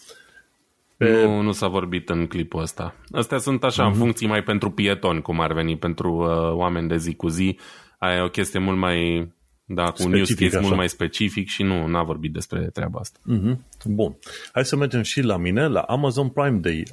[0.98, 1.24] Pe...
[1.24, 2.96] Nu, nu s-a vorbit în clipul ăsta.
[3.12, 3.86] Astea sunt așa, mm-hmm.
[3.86, 4.00] în mhm.
[4.00, 7.58] funcții mai pentru pietoni, cum ar veni, pentru uh, oameni de zi cu zi.
[7.98, 9.28] Aia e o chestie mult mai
[9.72, 10.60] da, cu un use case așa.
[10.60, 13.20] mult mai specific și nu n-a vorbit despre treaba asta.
[13.20, 13.58] Mm-hmm.
[13.86, 14.16] Bun.
[14.52, 16.84] Hai să mergem și la mine, la Amazon Prime Day.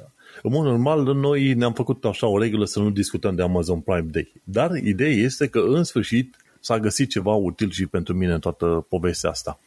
[0.41, 4.07] În mod normal, noi ne-am făcut așa o regulă să nu discutăm de Amazon Prime
[4.11, 4.33] Day.
[4.43, 8.85] Dar ideea este că, în sfârșit, s-a găsit ceva util și pentru mine în toată
[8.89, 9.59] povestea asta.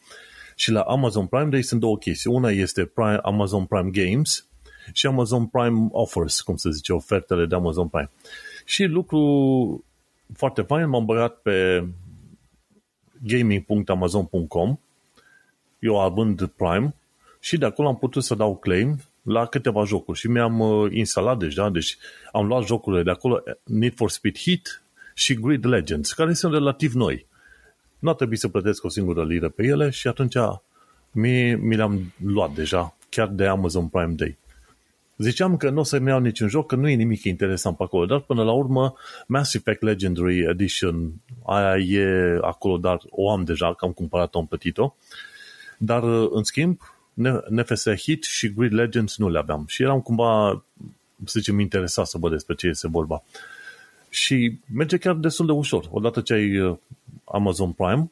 [0.55, 2.31] Și la Amazon Prime Day sunt două chestii.
[2.31, 4.45] Una este Prime, Amazon Prime Games
[4.93, 8.09] și Amazon Prime Offers, cum se zice, ofertele de Amazon Prime.
[8.65, 9.85] Și lucru
[10.35, 11.85] foarte fain, m-am băgat pe
[13.23, 14.77] gaming.amazon.com
[15.81, 16.95] eu având Prime
[17.39, 21.37] și de acolo am putut să dau claim la câteva jocuri și mi-am uh, instalat
[21.37, 21.97] deja, deci
[22.31, 26.93] am luat jocurile de acolo Need for Speed Heat și Grid Legends, care sunt relativ
[26.93, 27.25] noi.
[27.99, 30.35] Nu a trebuit să plătesc o singură liră pe ele și atunci
[31.11, 34.37] mi, mi le-am luat deja, chiar de Amazon Prime Day.
[35.21, 38.05] Ziceam că nu o să-mi iau niciun joc, că nu e nimic interesant pe acolo,
[38.05, 38.93] dar până la urmă
[39.27, 41.11] Mass Effect Legendary Edition,
[41.45, 44.95] aia e acolo, dar o am deja, că am cumpărat-o, am plătit-o.
[45.77, 46.79] Dar, în schimb,
[47.49, 50.63] NFS Hit și Grid Legends nu le aveam și eram cumva,
[51.25, 53.23] să zicem, interesat să văd despre ce este vorba.
[54.09, 55.87] Și merge chiar destul de ușor.
[55.91, 56.77] Odată ce ai uh,
[57.23, 58.11] Amazon Prime,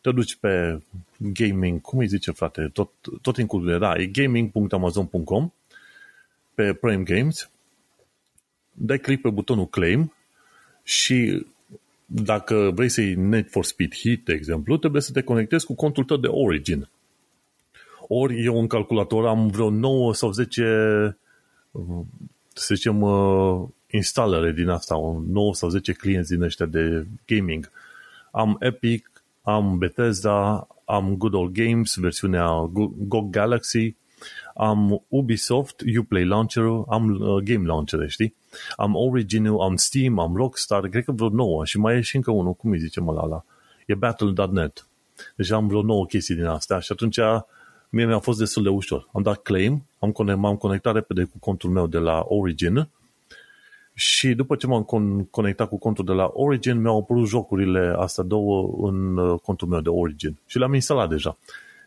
[0.00, 0.82] te duci pe
[1.16, 2.90] gaming, cum îi zice frate, tot,
[3.22, 5.50] tot include, da, e gaming.amazon.com
[6.56, 7.50] pe Prime Games,
[8.72, 10.12] dai click pe butonul Claim
[10.82, 11.46] și
[12.06, 15.74] dacă vrei să iei Net for Speed Heat, de exemplu, trebuie să te conectezi cu
[15.74, 16.88] contul tău de Origin.
[18.08, 20.62] Ori eu în calculator am vreo 9 sau 10
[22.52, 24.94] să zicem uh, instalere din asta,
[25.26, 27.70] 9 sau 10 clienți din ăștia de gaming.
[28.30, 29.10] Am Epic,
[29.42, 32.70] am Bethesda, am Good Old Games, versiunea
[33.08, 33.94] GOG Galaxy,
[34.56, 38.34] am Ubisoft, Uplay Launcher, am uh, Game Launcher, știi?
[38.76, 42.30] Am origin am Steam, am Rockstar, cred că vreo nouă și mai e și încă
[42.30, 43.44] unul, cum îi zicem ăla, ăla?
[43.86, 44.86] E Battle.net.
[45.36, 47.18] Deci am vreo nouă chestii din astea și atunci
[47.88, 49.08] mie mi-a fost destul de ușor.
[49.12, 52.88] Am dat claim, am conect, m-am conectat repede cu contul meu de la Origin
[53.94, 58.24] și după ce m-am con- conectat cu contul de la Origin, mi-au apărut jocurile astea
[58.24, 61.36] două în uh, contul meu de Origin și le-am instalat deja.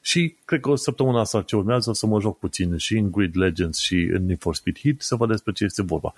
[0.01, 3.11] Și cred că o săptămână asta ce urmează o să mă joc puțin și în
[3.11, 6.13] Grid Legends și în Need for Speed Heat să văd despre ce este vorba.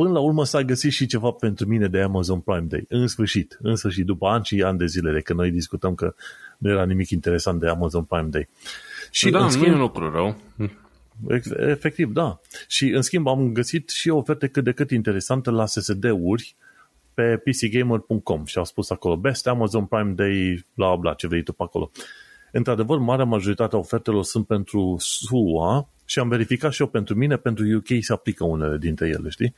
[0.00, 2.84] până la urmă s-a găsit și ceva pentru mine de Amazon Prime Day.
[2.88, 6.14] În sfârșit, în sfârșit, după ani și ani de zile de când noi discutăm că
[6.58, 8.48] nu era nimic interesant de Amazon Prime Day.
[9.10, 10.36] Și da, schimb, nu e un lucru rău.
[11.56, 12.40] Efectiv, da.
[12.68, 16.54] Și în schimb am găsit și oferte cât de cât interesante la SSD-uri
[17.14, 21.52] pe pcgamer.com și au spus acolo Best Amazon Prime Day, bla bla, ce vrei tu
[21.52, 21.90] pe acolo.
[22.52, 27.36] Într-adevăr, marea majoritate a ofertelor sunt pentru SUA și am verificat și eu pentru mine,
[27.36, 29.54] pentru UK se aplică unele dintre ele, știi?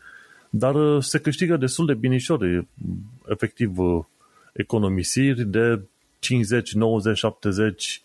[0.50, 2.66] Dar uh, se câștigă destul de binișor,
[3.28, 4.04] efectiv uh,
[4.52, 5.80] economisiri de
[6.18, 8.02] 50, 90, 70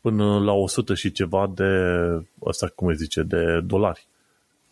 [0.00, 1.64] până la 100 și ceva de,
[2.46, 4.06] asta cum îi zice, de dolari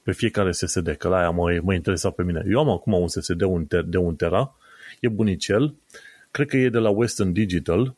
[0.02, 2.44] pe fiecare SSD, că la aia mă, mă interesa pe mine.
[2.48, 3.42] Eu am acum un SSD
[3.84, 4.54] de 1 tera,
[5.00, 5.74] e bunicel,
[6.30, 7.94] cred că e de la Western Digital,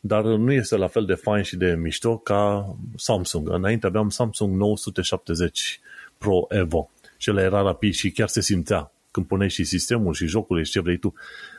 [0.00, 3.48] dar nu este la fel de fain și de mișto ca Samsung.
[3.48, 5.80] Înainte aveam Samsung 970
[6.18, 10.26] Pro Evo și el era rapid și chiar se simțea când puneai și sistemul și
[10.26, 11.14] jocurile și ce vrei tu.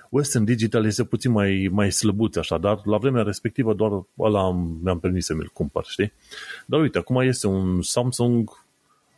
[0.10, 4.52] Western Digital este puțin mai, mai slăbuț așa, dar la vremea respectivă doar ăla
[4.84, 6.14] mi-am permis să mi-l cumpăr, știi?
[6.66, 8.66] Dar uite, acum este un Samsung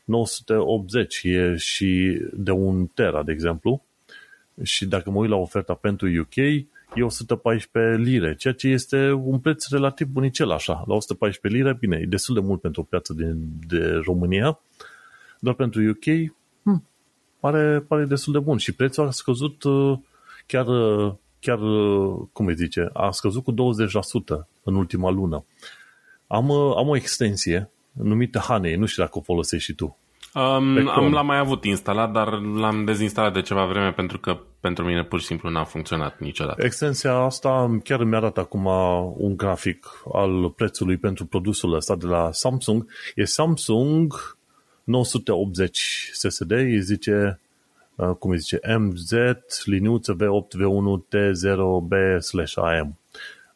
[0.04, 3.84] 980 e și de un tera, de exemplu,
[4.64, 6.66] și dacă mă uit la oferta pentru UK,
[6.96, 10.84] e 114 lire, ceea ce este un preț relativ bunicel așa.
[10.88, 14.60] La 114 lire, bine, e destul de mult pentru o piață din, de România,
[15.40, 16.34] dar pentru UK
[16.64, 16.88] hm,
[17.40, 20.00] pare, pare destul de bun și prețul a scăzut uh,
[20.46, 20.66] chiar,
[21.40, 21.60] chiar,
[22.32, 23.56] cum îi zice, a scăzut cu 20%
[24.64, 25.46] în ultima lună.
[26.28, 29.98] Am, am o extensie numită Honey, nu știu dacă o folosești și tu.
[30.34, 34.86] Um, am l-am mai avut instalat, dar l-am dezinstalat de ceva vreme pentru că pentru
[34.86, 36.66] mine pur și simplu n-a funcționat niciodată.
[36.66, 38.66] Extensia asta chiar mi arată acum
[39.18, 42.92] un grafic al prețului pentru produsul ăsta de la Samsung.
[43.16, 44.38] E Samsung
[44.84, 47.40] 980 SSD, îi zice
[48.02, 49.12] Uh, cum îi zice, MZ,
[49.66, 53.00] liniuță V8, V1, T0B slash AM.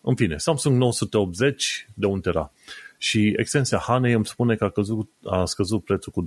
[0.01, 2.51] În fine, Samsung 980 de 1 tera.
[2.97, 6.25] Și extensia Hanei îmi spune că a, căzut, a scăzut prețul cu 20%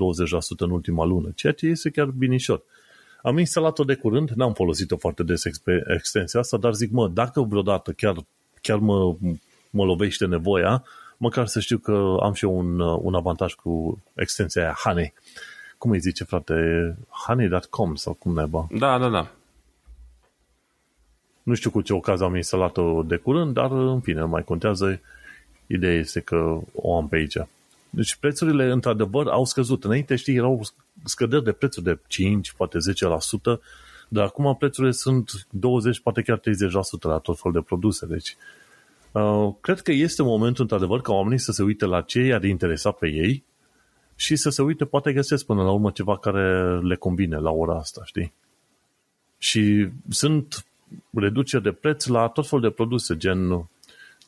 [0.58, 2.62] în ultima lună, ceea ce este chiar binișor.
[3.22, 5.44] Am instalat-o de curând, n-am folosit-o foarte des
[5.94, 8.16] extensia asta, dar zic, mă, dacă vreodată chiar,
[8.62, 9.16] chiar mă,
[9.70, 10.84] mă lovește nevoia,
[11.16, 15.14] măcar să știu că am și eu un, un avantaj cu extensia aia Hanei
[15.78, 16.54] cum îi zice, frate,
[17.26, 18.66] honey.com sau cum neba.
[18.70, 19.30] Da, da, da.
[21.42, 25.00] Nu știu cu ce ocazie am instalat-o de curând, dar în fine, mai contează.
[25.68, 27.36] Ideea este că o am pe aici.
[27.90, 29.84] Deci prețurile, într-adevăr, au scăzut.
[29.84, 30.62] Înainte, știi, erau
[31.04, 33.60] scăderi de prețuri de 5, poate 10%,
[34.08, 36.42] dar acum prețurile sunt 20, poate chiar 30%
[37.00, 38.06] la tot fel de produse.
[38.06, 38.36] Deci,
[39.12, 42.90] uh, cred că este momentul, într-adevăr, ca oamenii să se uite la ce i-ar interesa
[42.90, 43.44] pe ei
[44.16, 47.78] și să se uite, poate găsesc până la urmă ceva care le combine la ora
[47.78, 48.32] asta, știi?
[49.38, 50.66] Și sunt
[51.10, 53.68] reduceri de preț la tot fel de produse, gen,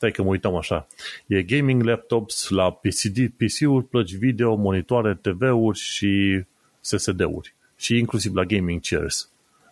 [0.01, 0.87] stai că mă uitam așa,
[1.27, 6.43] e gaming laptops la PCD, PC-uri, plăci video, monitoare, TV-uri și
[6.81, 9.31] SSD-uri și inclusiv la gaming chairs.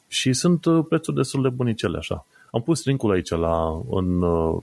[0.08, 2.26] Și sunt uh, prețuri destul de bunicele așa.
[2.50, 4.62] Am pus linkul aici la, în, uh,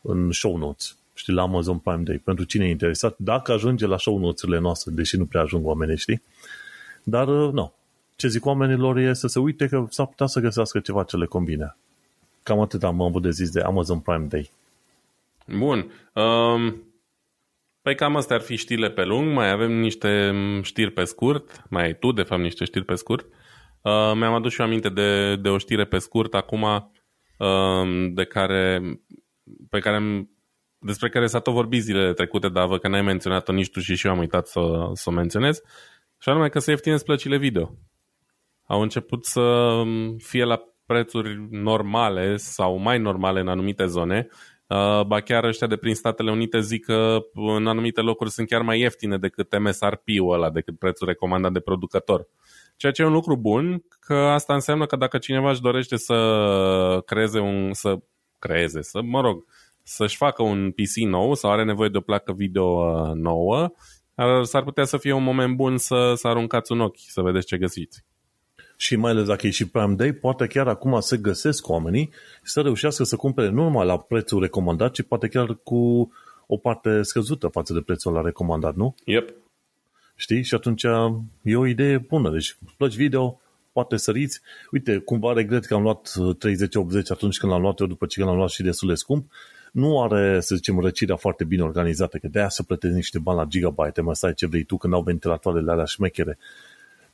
[0.00, 3.98] în show notes știi, la Amazon Prime Day, pentru cine e interesat, dacă ajunge la
[3.98, 6.22] show notes noastre, deși nu prea ajung oamenii, știi?
[7.02, 7.72] Dar, uh, nu.
[8.16, 11.26] Ce zic oamenilor e să se uite că s-ar putea să găsească ceva ce le
[11.26, 11.76] combine.
[12.46, 14.50] Cam atât am avut de zis de Amazon Prime Day.
[15.46, 15.92] Bun.
[16.12, 16.82] Um,
[17.82, 19.32] păi cam astea ar fi știrile pe lung.
[19.32, 20.32] Mai avem niște
[20.62, 21.62] știri pe scurt.
[21.70, 23.24] Mai ai tu, de fapt, niște știri pe scurt.
[23.82, 28.24] Uh, mi-am adus și eu aminte de, de o știre pe scurt acum uh, de
[28.24, 28.80] care,
[29.70, 30.30] pe care am
[30.78, 33.94] despre care s-a tot vorbit zilele trecute, dar văd că n-ai menționat-o nici tu și
[33.96, 34.60] și eu am uitat să,
[34.92, 35.62] să o menționez,
[36.18, 37.74] și anume că se ieftinesc plăcile video.
[38.66, 39.82] Au început să
[40.18, 44.28] fie la prețuri normale sau mai normale în anumite zone,
[44.66, 48.62] uh, ba chiar ăștia de prin Statele Unite zic că în anumite locuri sunt chiar
[48.62, 52.28] mai ieftine decât MSRP-ul ăla, decât prețul recomandat de producător.
[52.76, 57.02] Ceea ce e un lucru bun, că asta înseamnă că dacă cineva își dorește să
[57.06, 57.98] creeze un, să
[58.38, 59.44] creeze, să, mă rog,
[59.82, 63.72] să-și facă un PC nou sau are nevoie de o placă video uh, nouă,
[64.42, 67.56] s-ar putea să fie un moment bun să, să aruncați un ochi, să vedeți ce
[67.56, 68.04] găsiți.
[68.76, 72.10] Și mai ales dacă e și Prime Day, poate chiar acum să găsesc oamenii
[72.42, 76.12] să reușească să cumpere nu numai la prețul recomandat, ci poate chiar cu
[76.46, 78.94] o parte scăzută față de prețul la recomandat, nu?
[79.04, 79.32] Yep.
[80.14, 80.42] Știi?
[80.42, 80.82] Și atunci
[81.42, 82.30] e o idee bună.
[82.30, 83.40] Deci plăci video,
[83.72, 84.40] poate săriți.
[84.70, 86.12] Uite, cumva regret că am luat
[86.98, 89.32] 30-80 atunci când l-am luat eu, după ce l-am luat și destul de scump,
[89.72, 93.38] nu are, să zicem, răcirea foarte bine organizată, că de aia să plătești niște bani
[93.38, 96.38] la gigabyte, mă stai ce vrei tu când au ventilatoarele alea șmechere.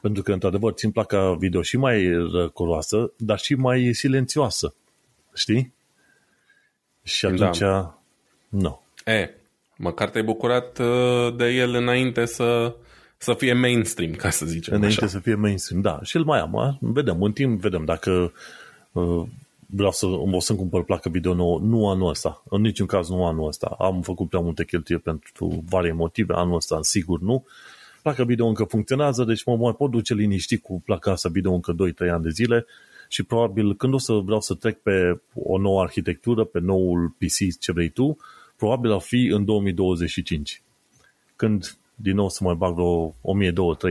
[0.02, 4.74] Pentru că, într-adevăr, țin placa video și mai răcoroasă, dar și mai silențioasă.
[5.34, 5.72] Știi?
[7.02, 7.46] Și Da.
[7.46, 7.68] atunci,
[8.48, 8.82] nu.
[9.04, 9.30] E,
[9.76, 12.74] măcar te-ai bucurat uh, de el înainte să,
[13.16, 15.12] să fie mainstream, ca să zicem Înainte așa.
[15.12, 16.00] să fie mainstream, da.
[16.02, 16.78] Și îl mai am, a?
[16.80, 18.32] vedem, în timp vedem dacă
[18.92, 19.22] uh,
[19.66, 23.26] vreau să, o să-mi cumpăr placă video nouă, nu anul ăsta, în niciun caz nu
[23.26, 23.76] anul ăsta.
[23.78, 27.46] Am făcut prea multe cheltuieli pentru varie motive, anul ăsta sigur nu.
[28.02, 31.74] Placa video încă funcționează, deci mă mai pot duce liniștit cu placa asta video încă
[32.06, 32.66] 2-3 ani de zile
[33.08, 37.58] și probabil când o să vreau să trec pe o nouă arhitectură, pe noul PC,
[37.60, 38.16] ce vrei tu,
[38.56, 40.62] probabil ar fi în 2025
[41.36, 43.14] când din nou să mai bag vreo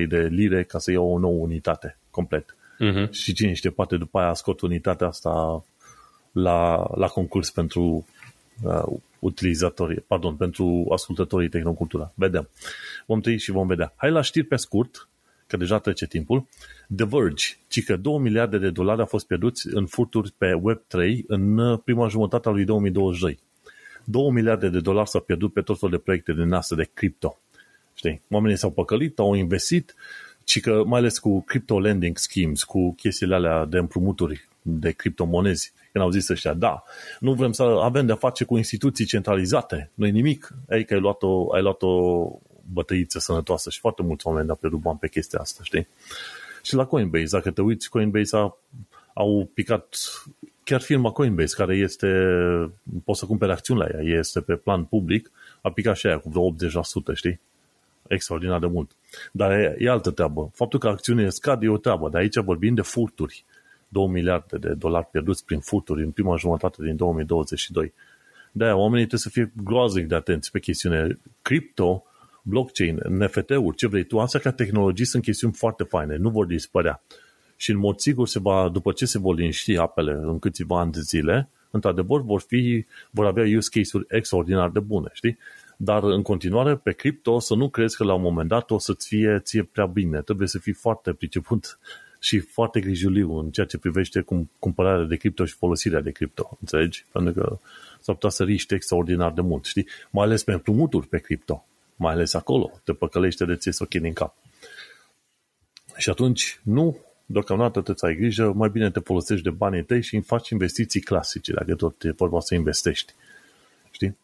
[0.04, 2.56] 1200-3 de lire ca să iau o nouă unitate complet.
[2.80, 3.12] Mhm.
[3.12, 5.66] Și cine știe, poate după aia scot unitatea asta
[6.32, 8.06] la, la concurs pentru
[8.64, 8.84] uh,
[9.20, 12.12] utilizatorii, pardon, pentru ascultătorii Tehnocultura.
[12.16, 12.50] Vedem.
[13.06, 13.94] Vom trăi și vom vedea.
[13.96, 15.10] Hai la știri pe scurt,
[15.48, 16.48] că deja trece timpul.
[16.96, 21.26] The Verge, ci că 2 miliarde de dolari au fost pierduți în furturi pe Web3
[21.28, 23.40] în uh, prima jumătate a lui 2022.
[24.04, 27.40] 2 miliarde de dolari s-au pierdut pe tot felul de proiecte din astea de cripto.
[27.94, 28.22] Știi?
[28.30, 29.96] Oamenii s-au păcălit, au investit,
[30.44, 35.74] ci că mai ales cu crypto lending schemes, cu chestiile alea de împrumuturi de criptomonezi,
[35.92, 36.84] când au zis ăștia, da,
[37.20, 41.24] nu vrem să avem de-a face cu instituții centralizate, nu nimic, ei că ai luat
[41.24, 42.26] o, ai luat o
[42.74, 45.88] bătăiță sănătoasă și foarte mulți oameni au pierdut bani pe chestia asta, știi?
[46.64, 48.58] Și la Coinbase, dacă te uiți, Coinbase a,
[49.14, 49.96] au picat
[50.64, 52.08] chiar firma Coinbase, care este,
[53.04, 55.32] poți să cumperi acțiuni la ea, este pe plan public,
[55.62, 56.56] a picat și aia cu vreo
[57.12, 57.40] 80%, știi?
[58.08, 58.92] Extraordinar de mult.
[59.32, 60.52] Dar e, e altă treabă.
[60.54, 63.46] Faptul că acțiunile scad e o treabă, dar aici vorbim de furturi.
[63.92, 67.94] 2 miliarde de dolari pierduți prin furturi în prima jumătate din 2022.
[68.52, 71.20] De-aia oamenii trebuie să fie groaznic de atenți pe chestiune.
[71.42, 72.04] Crypto,
[72.42, 77.04] blockchain, NFT-uri, ce vrei tu, astea ca tehnologii sunt chestiuni foarte faine, nu vor dispărea.
[77.56, 80.92] Și în mod sigur, se va, după ce se vor liniști apele în câțiva ani
[80.92, 85.38] de zile, într-adevăr vor, fi, vor avea use case-uri extraordinar de bune, știi?
[85.78, 89.08] Dar în continuare, pe cripto, să nu crezi că la un moment dat o să-ți
[89.08, 90.22] fie ție prea bine.
[90.22, 91.80] Trebuie să fii foarte priceput
[92.24, 96.58] și foarte grijuliu în ceea ce privește cum, cumpărarea de cripto și folosirea de cripto.
[96.60, 97.06] Înțelegi?
[97.12, 97.60] Pentru că
[98.00, 99.88] s-ar putea să riști extraordinar de mult, știi?
[100.10, 101.66] Mai ales pe împrumuturi pe cripto.
[101.96, 102.72] Mai ales acolo.
[102.84, 104.36] Te păcălește de ție să ochii din cap.
[105.98, 110.20] Și atunci, nu, deocamdată te ai grijă, mai bine te folosești de banii tăi și
[110.20, 113.14] faci investiții clasice, dacă tot e vorba să investești.
[113.92, 114.18] Știi?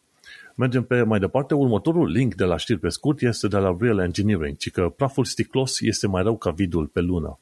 [0.54, 1.54] Mergem pe mai departe.
[1.54, 5.24] Următorul link de la știri pe scurt este de la Real Engineering, ci că praful
[5.24, 7.38] sticlos este mai rău ca vidul pe lună.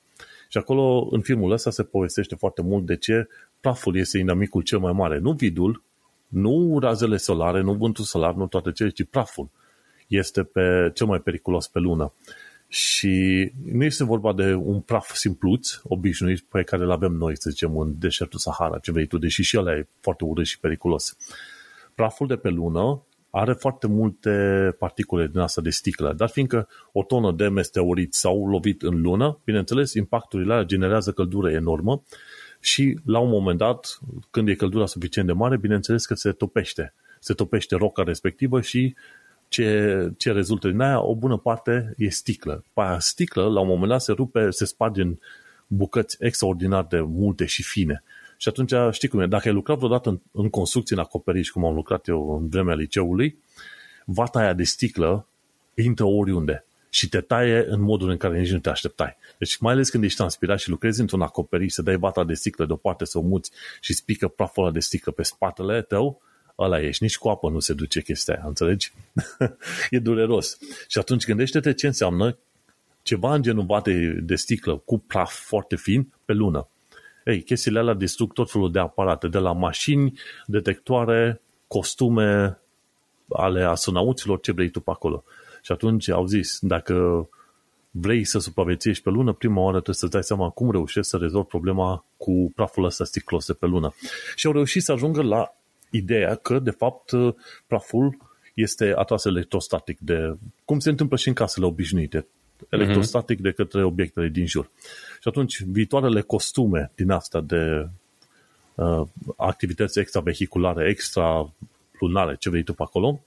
[0.49, 3.29] Și acolo, în filmul ăsta, se povestește foarte mult de ce
[3.61, 5.19] praful este inamicul cel mai mare.
[5.19, 5.83] Nu vidul,
[6.27, 9.51] nu razele solare, nu vântul solar, nu toate cele, ci praful
[10.07, 12.13] este pe cel mai periculos pe lună.
[12.69, 17.51] Și nu este vorba de un praf simpluț, obișnuit, pe care îl avem noi, să
[17.51, 21.17] zicem, în deșertul Sahara, ce vrei tu, deși și ăla e foarte urât și periculos.
[21.95, 23.03] Praful de pe lună
[23.39, 24.31] are foarte multe
[24.79, 29.39] particule din asta de sticlă, dar fiindcă o tonă de meteorit s-au lovit în lună,
[29.45, 32.03] bineînțeles, impacturile alea generează căldură enormă
[32.61, 33.99] și la un moment dat,
[34.31, 36.95] când e căldura suficient de mare, bineînțeles că se topește.
[37.21, 38.95] Se topește roca respectivă și
[39.49, 42.65] ce, ce rezultă din aia, o bună parte e sticlă.
[42.73, 45.17] Pe aia sticlă, la un moment dat, se rupe, se sparge în
[45.67, 48.03] bucăți extraordinar de multe și fine.
[48.37, 51.65] Și atunci, știi cum e, dacă ai lucrat vreodată în, în construcții, în acoperiș, cum
[51.65, 53.39] am lucrat eu în vremea liceului,
[54.05, 55.27] vata aia de sticlă
[55.75, 59.17] intră oriunde și te taie în modul în care nici nu te așteptai.
[59.39, 62.67] Deci mai ales când ești transpirat și lucrezi într-un acoperiș, să dai vata de sticlă
[62.67, 63.51] deoparte, să o muți
[63.81, 66.23] și spică praful ăla de sticlă pe spatele tău,
[66.59, 67.03] ăla ești.
[67.03, 68.93] Nici cu apă nu se duce chestia aia, înțelegi?
[69.91, 70.59] e dureros.
[70.89, 72.39] Și atunci gândește-te ce înseamnă
[73.03, 76.69] ceva în genul vate de sticlă cu praf foarte fin pe lună.
[77.27, 82.59] Ei, chestiile alea distrug tot felul de aparate, de la mașini, detectoare, costume
[83.29, 85.25] ale astronauților, ce vrei tu pe acolo.
[85.63, 87.29] Și atunci au zis, dacă
[87.91, 91.49] vrei să supraviețuiești pe lună, prima oară trebuie să-ți dai seama cum reușești să rezolvi
[91.49, 93.95] problema cu praful ăsta sticlos de pe lună.
[94.35, 95.55] Și au reușit să ajungă la
[95.91, 97.11] ideea că, de fapt,
[97.67, 98.17] praful
[98.55, 102.27] este atras electrostatic, de cum se întâmplă și în casele obișnuite,
[102.69, 104.71] electrostatic de către obiectele din jur.
[105.21, 107.89] Și atunci, viitoarele costume din asta de
[108.75, 109.03] uh,
[109.37, 111.53] activități extravehiculare, extra
[112.01, 113.21] lunare, ce vrei tu pe acolo,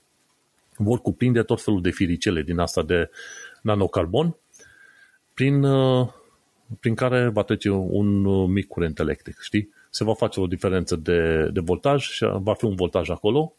[0.76, 3.10] vor cuprinde tot felul de firicele din asta de
[3.62, 4.36] nanocarbon,
[5.34, 6.08] prin, uh,
[6.80, 9.72] prin care va trece un mic curent electric, știi?
[9.90, 13.54] Se va face o diferență de, de voltaj și va fi un voltaj acolo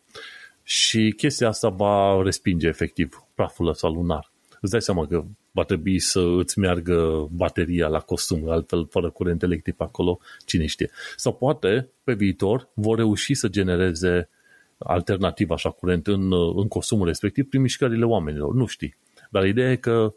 [0.64, 4.31] și chestia asta va respinge efectiv praful ăsta lunar.
[4.61, 9.43] Îți dai seama că va trebui să îți meargă bateria la costum, altfel fără curent
[9.43, 10.89] electric acolo, cine știe.
[11.15, 14.29] Sau poate, pe viitor, vor reuși să genereze
[14.77, 18.95] alternativ așa curent în, în costumul respectiv prin mișcările oamenilor, nu știi.
[19.29, 20.13] Dar ideea e că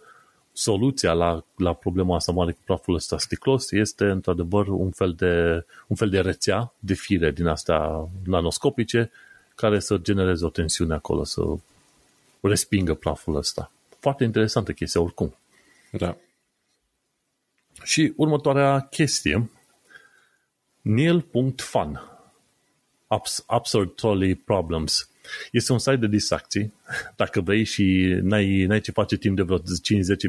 [0.52, 5.64] soluția la, la problema asta mare cu praful ăsta sticlos este într-adevăr un fel, de,
[5.86, 9.10] un fel de rețea de fire din astea nanoscopice
[9.54, 11.42] care să genereze o tensiune acolo, să
[12.40, 13.70] respingă praful ăsta.
[14.05, 15.36] Foarte interesantă chestia oricum.
[15.93, 16.16] Da.
[17.82, 19.51] Și următoarea chestie,
[20.81, 22.02] Neil.fun
[23.47, 25.10] Absurd Trolley Problems
[25.51, 26.72] este un site de distracții,
[27.16, 29.62] dacă vrei și n-ai, n-ai ce face timp de vreo 5-10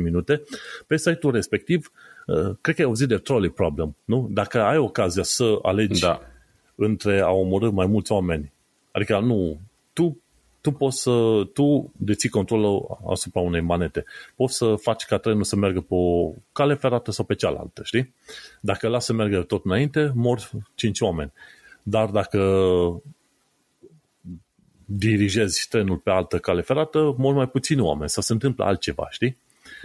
[0.02, 0.42] minute,
[0.88, 1.92] pe site-ul respectiv,
[2.26, 4.28] uh, cred că ai auzit de trolley problem, nu?
[4.32, 6.22] Dacă ai ocazia să alegi da.
[6.76, 8.54] între a omorâ mai mulți oameni,
[8.92, 9.60] adică nu,
[9.94, 10.20] tu
[10.66, 14.06] tu poți să, tu deții controlul asupra unei manete.
[14.36, 18.14] Poți să faci ca trenul să meargă pe o cale ferată sau pe cealaltă, știi?
[18.62, 21.32] Dacă lasă să meargă tot înainte, mor 5 oameni.
[21.84, 22.40] Dar dacă
[24.86, 29.38] dirigezi trenul pe altă cale ferată, mor mai puțini oameni sau se întâmplă altceva, știi?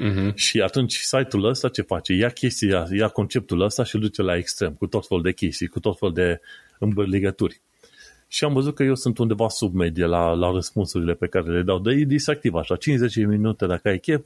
[0.02, 0.34] Uh-huh.
[0.34, 2.12] Și atunci site-ul ăsta ce face?
[2.12, 5.66] Ia chestia, ia conceptul ăsta și îl duce la extrem, cu tot fel de chestii,
[5.66, 6.40] cu tot fel de
[6.78, 7.60] îmbărligături.
[8.32, 11.62] Și am văzut că eu sunt undeva sub medie la, la răspunsurile pe care le
[11.62, 11.78] dau.
[11.78, 14.24] De e distractiv așa, 50 minute dacă ai chef,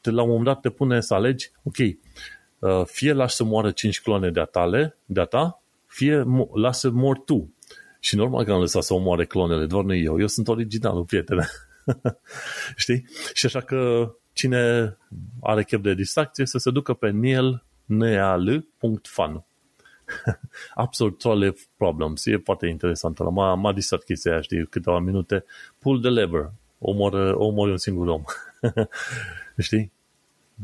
[0.00, 1.88] te, la un moment dat te pune să alegi, ok, uh,
[2.84, 7.18] fie lași să moară 5 clone de-a tale, de-a ta, fie mo- lasă să mor
[7.18, 7.54] tu.
[8.00, 10.20] Și normal că am lăsat să omoare clonele, doar nu eu.
[10.20, 11.46] Eu sunt originalul, prietene.
[12.76, 13.06] Știi?
[13.32, 14.96] Și așa că cine
[15.40, 19.44] are chef de distracție să se ducă pe nielneal.fun
[20.74, 22.26] Absolut Trolley Problems.
[22.26, 23.22] E foarte interesantă.
[23.22, 25.44] M-a, m-a distrat chestia aia, știi, câteva minute.
[25.78, 26.50] Pull the lever.
[26.78, 28.22] Omor, omor un singur om.
[29.58, 29.92] știi?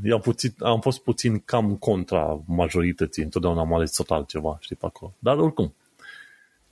[0.02, 3.22] Eu am, puțin, am fost puțin cam contra majorității.
[3.22, 5.14] Întotdeauna am ales total ceva, știi, pe acolo.
[5.18, 5.74] Dar oricum,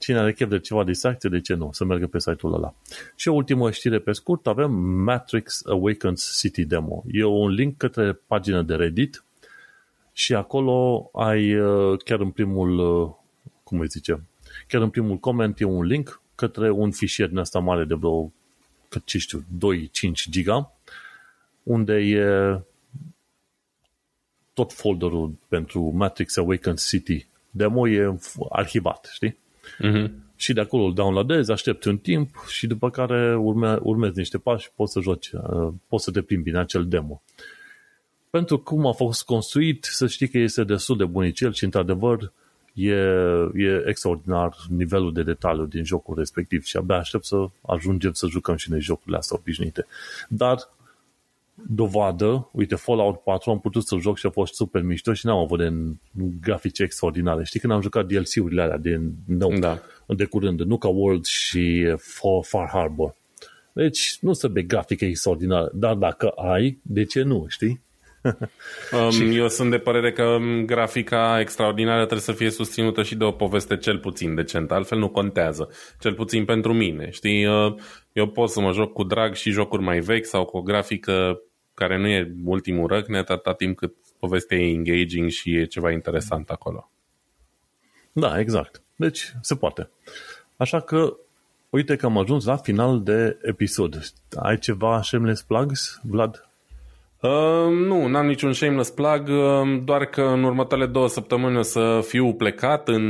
[0.01, 1.69] Cine are chef de ceva distracție, de ce nu?
[1.73, 2.75] Să meargă pe site-ul ăla.
[3.17, 7.05] Și o ultimă știre pe scurt, avem Matrix Awakens City Demo.
[7.07, 9.25] E un link către pagina de Reddit
[10.21, 13.11] și acolo ai uh, chiar în primul, uh,
[13.63, 14.23] cum îi zice,
[14.69, 18.33] chiar în primul coment e un link către un fișier din asta mare de vreo,
[19.05, 20.73] ce știu, 2-5 giga,
[21.63, 22.25] unde e
[24.53, 28.19] tot folderul pentru Matrix Awakens City demo e
[28.51, 29.39] arhivat, știi?
[29.85, 30.11] Uh-huh.
[30.37, 34.65] Și de acolo îl downloadezi, aștepți un timp și după care urme, urmezi niște pași
[34.65, 37.23] și poți să joci, uh, poți să te plimbi în acel demo.
[38.31, 42.33] Pentru cum a fost construit, să știi că este destul de bunicel și într-adevăr
[42.75, 42.93] e,
[43.55, 48.57] e extraordinar nivelul de detaliu din jocul respectiv și abia aștept să ajungem să jucăm
[48.57, 49.87] și noi jocurile astea obișnuite.
[50.29, 50.69] Dar
[51.69, 55.39] dovadă, uite, Fallout 4 am putut să joc și a fost super mișto și n-am
[55.39, 55.73] avut de
[56.41, 57.45] grafice extraordinare.
[57.45, 59.81] Știi când am jucat DLC-urile alea din nou, da.
[60.07, 63.15] de curând, Nuka World și Far, Far Harbor.
[63.73, 67.81] Deci nu să be grafică extraordinară, dar dacă ai, de ce nu, știi?
[68.93, 73.25] um, eu sunt de părere că um, grafica extraordinară trebuie să fie susținută și de
[73.25, 75.69] o poveste cel puțin decentă, altfel nu contează.
[76.01, 77.11] Cel puțin pentru mine.
[77.11, 77.75] Știi, uh,
[78.13, 81.41] eu pot să mă joc cu drag și jocuri mai vechi sau cu o grafică
[81.75, 86.51] care nu e ultimul răcnet atâta timp cât povestea e engaging și e ceva interesant
[86.51, 86.91] acolo.
[88.13, 88.83] Da, exact.
[88.97, 89.91] Deci, se poate.
[90.57, 91.17] Așa că,
[91.71, 94.03] uite că am ajuns la final de episod.
[94.37, 96.50] Ai ceva shameless plugs, Vlad?
[97.21, 102.01] Uh, nu, n-am niciun shameless plug, uh, doar că în următoarele două săptămâni o să
[102.07, 103.05] fiu plecat în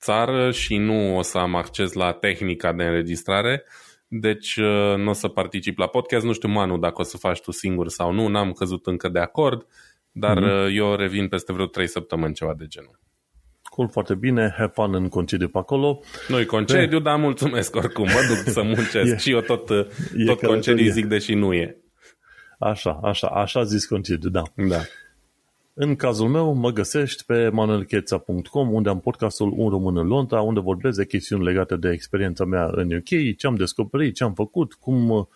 [0.00, 3.62] țară și nu o să am acces la tehnica de înregistrare.
[3.64, 6.24] Uh, deci uh, nu o să particip la podcast.
[6.24, 9.18] Nu știu, Manu, dacă o să faci tu singur sau nu, n-am căzut încă de
[9.18, 9.66] acord,
[10.10, 10.74] dar mm-hmm.
[10.74, 13.00] eu revin peste vreo 3 săptămâni, ceva de genul.
[13.62, 16.00] Cool, foarte bine, have fun în concediu pe acolo.
[16.28, 19.66] Nu-i concediu, dar mulțumesc oricum, mă duc să muncesc e, și eu tot,
[20.26, 21.76] tot concediu zic, deși nu e.
[22.58, 24.42] Așa, așa, așa zis concediu, da.
[24.54, 24.80] Da.
[25.74, 30.60] În cazul meu, mă găsești pe manuelcheța.com, unde am podcastul Un Român în Londra, unde
[30.60, 34.74] vorbesc de chestiuni legate de experiența mea în UK, ce am descoperit, ce am făcut,
[34.74, 35.28] cum,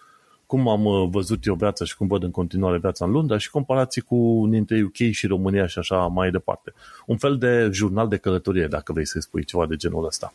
[0.47, 4.03] cum am văzut eu viața și cum văd în continuare viața în Londra și comparații
[4.03, 6.73] cu dintre UK și România și așa mai departe.
[7.07, 10.35] Un fel de jurnal de călătorie, dacă vrei să spui ceva de genul ăsta.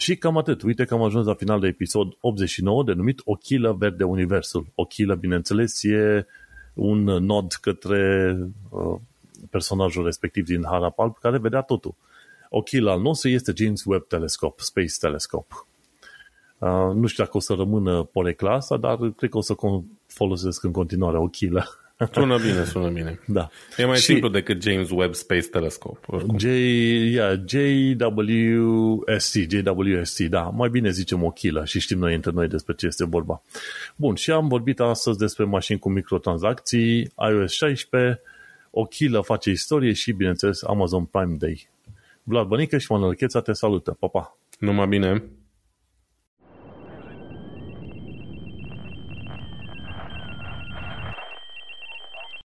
[0.00, 0.62] Și cam atât.
[0.62, 4.66] Uite că am ajuns la final de episod 89, denumit Ochilă Verde Universul.
[4.74, 6.26] Ochilă, bineînțeles, e
[6.74, 8.36] un nod către
[8.68, 9.00] uh,
[9.50, 11.94] personajul respectiv din Harapalp care vedea totul.
[12.48, 15.54] Ochil al nostru este James Webb Telescope, Space Telescope.
[16.58, 19.54] Uh, nu știu dacă o să rămână porecla asta, dar cred că o să
[20.06, 21.66] folosesc în continuare o chilă.
[22.12, 23.20] Sună bine, sună bine.
[23.26, 23.48] Da.
[23.76, 26.06] E mai și simplu decât James Webb Space Telescope.
[26.36, 26.44] J,
[27.12, 32.74] yeah, JWST, JWST, da, mai bine zicem o chilă și știm noi între noi despre
[32.74, 33.42] ce este vorba.
[33.96, 38.20] Bun, și am vorbit astăzi despre mașini cu microtransacții, iOS 16,
[38.70, 41.68] o chilă face istorie și, bineînțeles, Amazon Prime Day.
[42.22, 43.96] Vlad Bănică și Manuel Cheța te salută.
[43.98, 44.38] Pa, pa!
[44.58, 45.22] Numai bine!